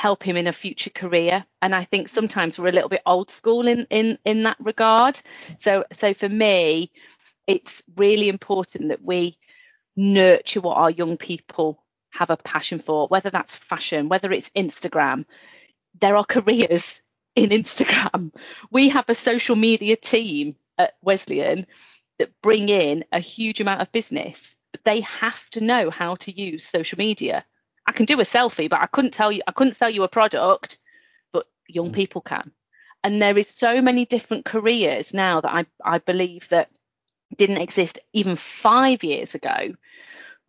help 0.01 0.23
him 0.23 0.37
in 0.37 0.47
a 0.47 0.53
future 0.53 0.89
career 0.89 1.45
and 1.61 1.75
i 1.75 1.83
think 1.83 2.09
sometimes 2.09 2.57
we're 2.57 2.67
a 2.67 2.77
little 2.77 2.89
bit 2.89 3.01
old 3.05 3.29
school 3.29 3.67
in 3.67 3.85
in 3.89 4.17
in 4.25 4.43
that 4.43 4.57
regard 4.59 5.19
so 5.59 5.83
so 5.95 6.13
for 6.13 6.29
me 6.29 6.91
it's 7.47 7.83
really 7.97 8.29
important 8.29 8.89
that 8.89 9.03
we 9.03 9.37
nurture 9.95 10.61
what 10.61 10.77
our 10.77 10.89
young 10.89 11.17
people 11.17 11.83
have 12.11 12.29
a 12.29 12.37
passion 12.37 12.79
for, 12.79 13.07
whether 13.07 13.29
that's 13.29 13.55
fashion, 13.55 14.09
whether 14.09 14.31
it's 14.31 14.49
Instagram. 14.51 15.25
There 15.99 16.15
are 16.15 16.25
careers 16.25 17.01
in 17.35 17.49
Instagram. 17.49 18.33
We 18.71 18.89
have 18.89 19.05
a 19.07 19.15
social 19.15 19.55
media 19.55 19.95
team 19.95 20.55
at 20.77 20.95
Wesleyan 21.01 21.65
that 22.19 22.41
bring 22.41 22.69
in 22.69 23.05
a 23.11 23.19
huge 23.19 23.61
amount 23.61 23.81
of 23.81 23.91
business, 23.91 24.55
but 24.71 24.83
they 24.83 25.01
have 25.01 25.49
to 25.51 25.61
know 25.61 25.89
how 25.89 26.15
to 26.15 26.31
use 26.39 26.63
social 26.63 26.97
media. 26.97 27.45
I 27.91 27.97
can 27.97 28.05
do 28.05 28.19
a 28.19 28.23
selfie, 28.23 28.69
but 28.69 28.81
I 28.81 28.87
couldn't 28.87 29.13
tell 29.13 29.31
you 29.31 29.41
I 29.47 29.51
couldn't 29.51 29.75
sell 29.75 29.89
you 29.89 30.03
a 30.03 30.07
product, 30.07 30.79
but 31.33 31.45
young 31.67 31.91
mm. 31.91 31.93
people 31.93 32.21
can. 32.21 32.51
And 33.03 33.21
there 33.21 33.37
is 33.37 33.47
so 33.47 33.81
many 33.81 34.05
different 34.05 34.45
careers 34.45 35.13
now 35.13 35.41
that 35.41 35.51
I, 35.51 35.65
I 35.83 35.97
believe 35.99 36.47
that 36.49 36.69
didn't 37.35 37.57
exist 37.57 37.99
even 38.13 38.35
five 38.35 39.03
years 39.03 39.35
ago 39.35 39.73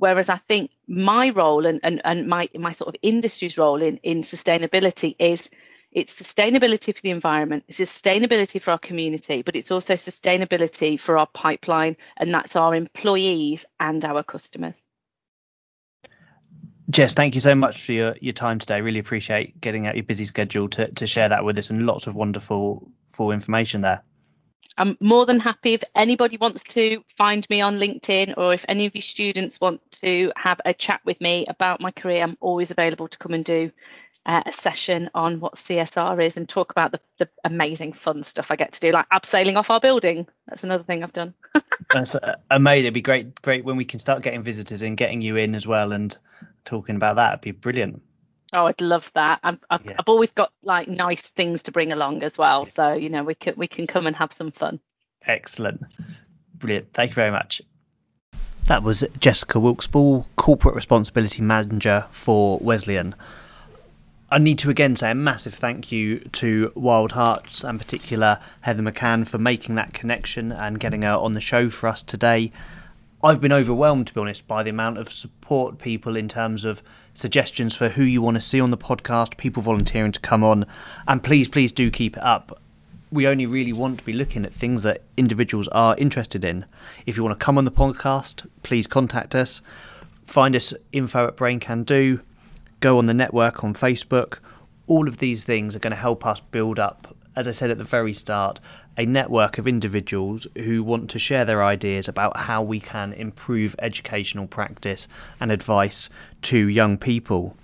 Whereas 0.03 0.29
I 0.29 0.39
think 0.49 0.73
my 0.89 1.31
role 1.31 1.65
and, 1.65 1.79
and, 1.85 2.01
and 2.05 2.27
my, 2.27 2.49
my 2.59 2.73
sort 2.73 2.89
of 2.89 2.99
industry's 3.03 3.57
role 3.57 3.81
in, 3.81 3.99
in 3.99 4.23
sustainability 4.23 5.15
is 5.17 5.49
it's 5.93 6.13
sustainability 6.13 6.93
for 6.93 7.01
the 7.03 7.11
environment, 7.11 7.63
it's 7.69 7.79
sustainability 7.79 8.61
for 8.61 8.73
our 8.73 8.81
community, 8.81 9.43
but 9.43 9.55
it's 9.55 9.71
also 9.71 9.95
sustainability 9.95 10.99
for 10.99 11.19
our 11.19 11.29
pipeline, 11.29 11.97
and 12.17 12.35
that's 12.35 12.57
our 12.57 12.75
employees 12.75 13.65
and 13.79 14.05
our 14.05 14.25
customers. 14.25 14.83
Jess, 16.93 17.15
thank 17.15 17.35
you 17.35 17.41
so 17.41 17.55
much 17.55 17.87
for 17.87 17.93
your, 17.93 18.17
your 18.21 18.35
time 18.35 18.59
today. 18.59 18.83
Really 18.83 18.99
appreciate 18.99 19.59
getting 19.59 19.87
out 19.87 19.97
your 19.97 20.05
busy 20.05 20.27
schedule 20.27 20.69
to, 20.69 20.91
to 20.93 21.07
share 21.07 21.31
that 21.31 21.43
with 21.43 21.57
us 21.57 21.71
and 21.71 21.87
lots 21.87 22.07
of 22.07 22.15
wonderful 22.15 22.91
full 23.07 23.33
information 23.33 23.81
there. 23.81 24.03
I'm 24.77 24.99
more 25.01 25.25
than 25.25 25.41
happy 25.41 25.73
if 25.73 25.83
anybody 25.95 26.37
wants 26.37 26.63
to 26.65 27.03
find 27.17 27.49
me 27.49 27.63
on 27.63 27.79
LinkedIn 27.79 28.35
or 28.37 28.53
if 28.53 28.67
any 28.69 28.85
of 28.85 28.95
you 28.95 29.01
students 29.01 29.59
want 29.59 29.81
to 30.03 30.33
have 30.37 30.61
a 30.67 30.75
chat 30.75 31.01
with 31.05 31.19
me 31.21 31.47
about 31.47 31.81
my 31.81 31.93
career, 31.93 32.23
I'm 32.23 32.37
always 32.41 32.71
available 32.71 33.09
to 33.09 33.19
come 33.19 33.33
and 33.33 33.45
do 33.45 33.71
uh, 34.25 34.43
a 34.47 34.53
session 34.53 35.11
on 35.15 35.41
what 35.41 35.57
CSR 35.57 36.25
is 36.25 36.37
and 36.37 36.49
talk 36.49 36.71
about 36.71 36.93
the, 36.93 37.01
the 37.19 37.29
amazing 37.45 37.93
fun 37.93 38.23
stuff 38.23 38.51
I 38.51 38.57
get 38.57 38.73
to 38.73 38.81
do, 38.81 38.93
like 38.93 39.09
abseiling 39.11 39.57
off 39.57 39.71
our 39.71 39.81
building. 39.81 40.27
That's 40.47 40.65
another 40.65 40.85
thing 40.85 41.03
I've 41.03 41.13
done. 41.13 41.35
That's 41.93 42.15
uh, 42.15 42.37
amazing. 42.51 42.87
It'd 42.87 42.95
be 42.95 43.03
great, 43.03 43.41
great 43.43 43.65
when 43.65 43.77
we 43.77 43.85
can 43.85 43.99
start 43.99 44.23
getting 44.23 44.43
visitors 44.43 44.83
and 44.83 44.97
getting 44.97 45.23
you 45.23 45.37
in 45.37 45.55
as 45.55 45.67
well 45.67 45.93
and 45.93 46.17
talking 46.65 46.97
about 46.97 47.17
that. 47.17 47.31
It'd 47.31 47.41
be 47.41 47.51
brilliant. 47.51 48.03
Oh, 48.53 48.67
I'd 48.67 48.81
love 48.81 49.11
that. 49.15 49.41
I've, 49.43 49.59
I've, 49.69 49.85
yeah. 49.85 49.97
I've, 49.99 50.09
always 50.09 50.31
got 50.31 50.53
like 50.63 50.87
nice 50.87 51.23
things 51.23 51.65
to 51.65 51.73
bring 51.73 51.91
along 51.91 52.23
as 52.23 52.37
well. 52.37 52.67
So 52.67 52.93
you 52.93 53.09
know 53.09 53.25
we 53.25 53.35
can 53.35 53.55
we 53.57 53.67
can 53.67 53.87
come 53.87 54.07
and 54.07 54.15
have 54.15 54.33
some 54.33 54.53
fun. 54.53 54.79
Excellent, 55.25 55.83
brilliant. 56.55 56.93
Thank 56.93 57.13
you 57.13 57.15
very 57.15 57.31
much. 57.31 57.63
That 58.67 58.83
was 58.83 59.05
Jessica 59.19 59.59
Wilkes-Ball, 59.59 60.27
Corporate 60.37 60.77
Responsibility 60.77 61.43
Manager 61.43 62.07
for 62.11 62.59
Wesleyan. 62.59 63.15
I 64.33 64.39
need 64.39 64.61
to 64.61 64.71
again 64.71 64.97
say 64.97 65.11
a 65.11 65.15
massive 65.15 65.53
thank 65.53 65.93
you 65.93 66.21
to 66.21 66.73
Wild 66.75 67.13
Hearts 67.13 67.65
and 67.65 67.79
particular 67.79 68.41
Heather 68.63 68.83
McCann 68.83 69.29
for 69.29 69.37
making 69.37 69.75
that 69.75 69.93
connection 69.93 70.53
and 70.53 70.81
getting 70.81 71.03
her 71.03 71.13
on 71.13 71.33
the 71.33 71.41
show 71.41 71.69
for 71.69 71.89
us 71.91 72.03
today. 72.03 72.53
I've 73.23 73.43
been 73.43 73.53
overwhelmed, 73.53 74.07
to 74.07 74.15
be 74.15 74.21
honest, 74.23 74.49
by 74.49 74.63
the 74.63 74.71
amount 74.71 74.97
of 74.97 75.11
support 75.11 75.77
people 75.77 76.17
in 76.17 76.29
terms 76.29 76.65
of 76.65 76.83
suggestions 77.13 77.77
for 77.77 77.91
who 77.91 78.05
you 78.05 78.23
want 78.23 78.39
to 78.39 78.41
see 78.41 78.63
on 78.63 78.71
the 78.71 78.79
podcast, 78.79 79.37
people 79.37 79.63
volunteering 79.63 80.13
to 80.13 80.21
come 80.21 80.45
on, 80.45 80.65
and 81.07 81.23
please, 81.23 81.51
please 81.51 81.73
do 81.73 81.91
keep 81.91 82.17
it 82.17 82.23
up. 82.23 82.59
We 83.11 83.29
only 83.29 83.45
really 83.45 83.75
want 83.75 83.99
to 83.99 84.05
be 84.07 84.15
looking 84.15 84.47
at 84.47 84.55
things 84.55 84.85
that 84.85 85.03
individuals 85.15 85.69
are 85.69 85.95
interested 85.95 86.47
in. 86.47 86.65
If 87.05 87.19
you 87.19 87.23
want 87.23 87.39
to 87.39 87.45
come 87.45 87.59
on 87.59 87.67
the 87.67 87.71
podcast, 87.71 88.47
please 88.63 88.87
contact 88.87 89.35
us. 89.35 89.61
Find 90.25 90.57
us 90.57 90.73
info 90.91 91.29
at 91.29 91.37
Brain 91.37 91.61
Can 91.61 91.83
Do. 91.83 92.23
Go 92.83 92.99
on 92.99 93.07
the 93.07 93.15
network 93.15 93.63
on 93.63 93.75
Facebook. 93.75 94.39
All 94.89 95.07
of 95.07 95.17
these 95.17 95.45
things 95.45 95.77
are 95.77 95.79
going 95.79 95.93
to 95.93 95.97
help 95.97 96.27
us 96.27 96.41
build 96.41 96.81
up 96.81 97.15
as 97.35 97.49
I 97.49 97.53
said 97.53 97.71
at 97.71 97.79
the 97.79 97.85
very 97.85 98.13
start, 98.13 98.61
a 98.97 99.07
network 99.07 99.59
of 99.59 99.67
individuals 99.67 100.47
who 100.57 100.83
want 100.83 101.11
to 101.11 101.19
share 101.19 101.45
their 101.45 101.65
ideas 101.65 102.09
about 102.09 102.37
how 102.37 102.63
we 102.63 102.81
can 102.81 103.15
improve 103.15 103.75
educational 103.79 104.47
practice 104.47 105.09
and 105.41 105.51
advice 105.51 106.11
to 106.43 106.57
young 106.57 106.99
people. 106.99 107.57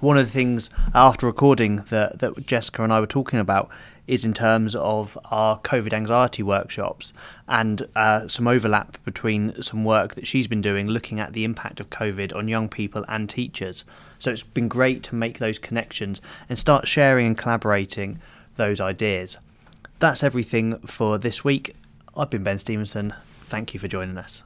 One 0.00 0.16
of 0.16 0.24
the 0.24 0.32
things 0.32 0.70
after 0.94 1.26
recording 1.26 1.76
that, 1.90 2.20
that 2.20 2.46
Jessica 2.46 2.82
and 2.82 2.90
I 2.90 3.00
were 3.00 3.06
talking 3.06 3.38
about 3.38 3.68
is 4.06 4.24
in 4.24 4.32
terms 4.32 4.74
of 4.74 5.18
our 5.26 5.58
COVID 5.60 5.92
anxiety 5.92 6.42
workshops 6.42 7.12
and 7.46 7.86
uh, 7.94 8.26
some 8.26 8.48
overlap 8.48 8.96
between 9.04 9.62
some 9.62 9.84
work 9.84 10.14
that 10.14 10.26
she's 10.26 10.48
been 10.48 10.62
doing 10.62 10.88
looking 10.88 11.20
at 11.20 11.34
the 11.34 11.44
impact 11.44 11.80
of 11.80 11.90
COVID 11.90 12.34
on 12.34 12.48
young 12.48 12.70
people 12.70 13.04
and 13.06 13.28
teachers. 13.28 13.84
So 14.18 14.30
it's 14.30 14.42
been 14.42 14.68
great 14.68 15.02
to 15.04 15.16
make 15.16 15.38
those 15.38 15.58
connections 15.58 16.22
and 16.48 16.58
start 16.58 16.88
sharing 16.88 17.26
and 17.26 17.36
collaborating 17.36 18.20
those 18.56 18.80
ideas. 18.80 19.36
That's 19.98 20.22
everything 20.22 20.78
for 20.78 21.18
this 21.18 21.44
week. 21.44 21.76
I've 22.16 22.30
been 22.30 22.42
Ben 22.42 22.58
Stevenson. 22.58 23.12
Thank 23.42 23.74
you 23.74 23.80
for 23.80 23.86
joining 23.86 24.16
us. 24.16 24.42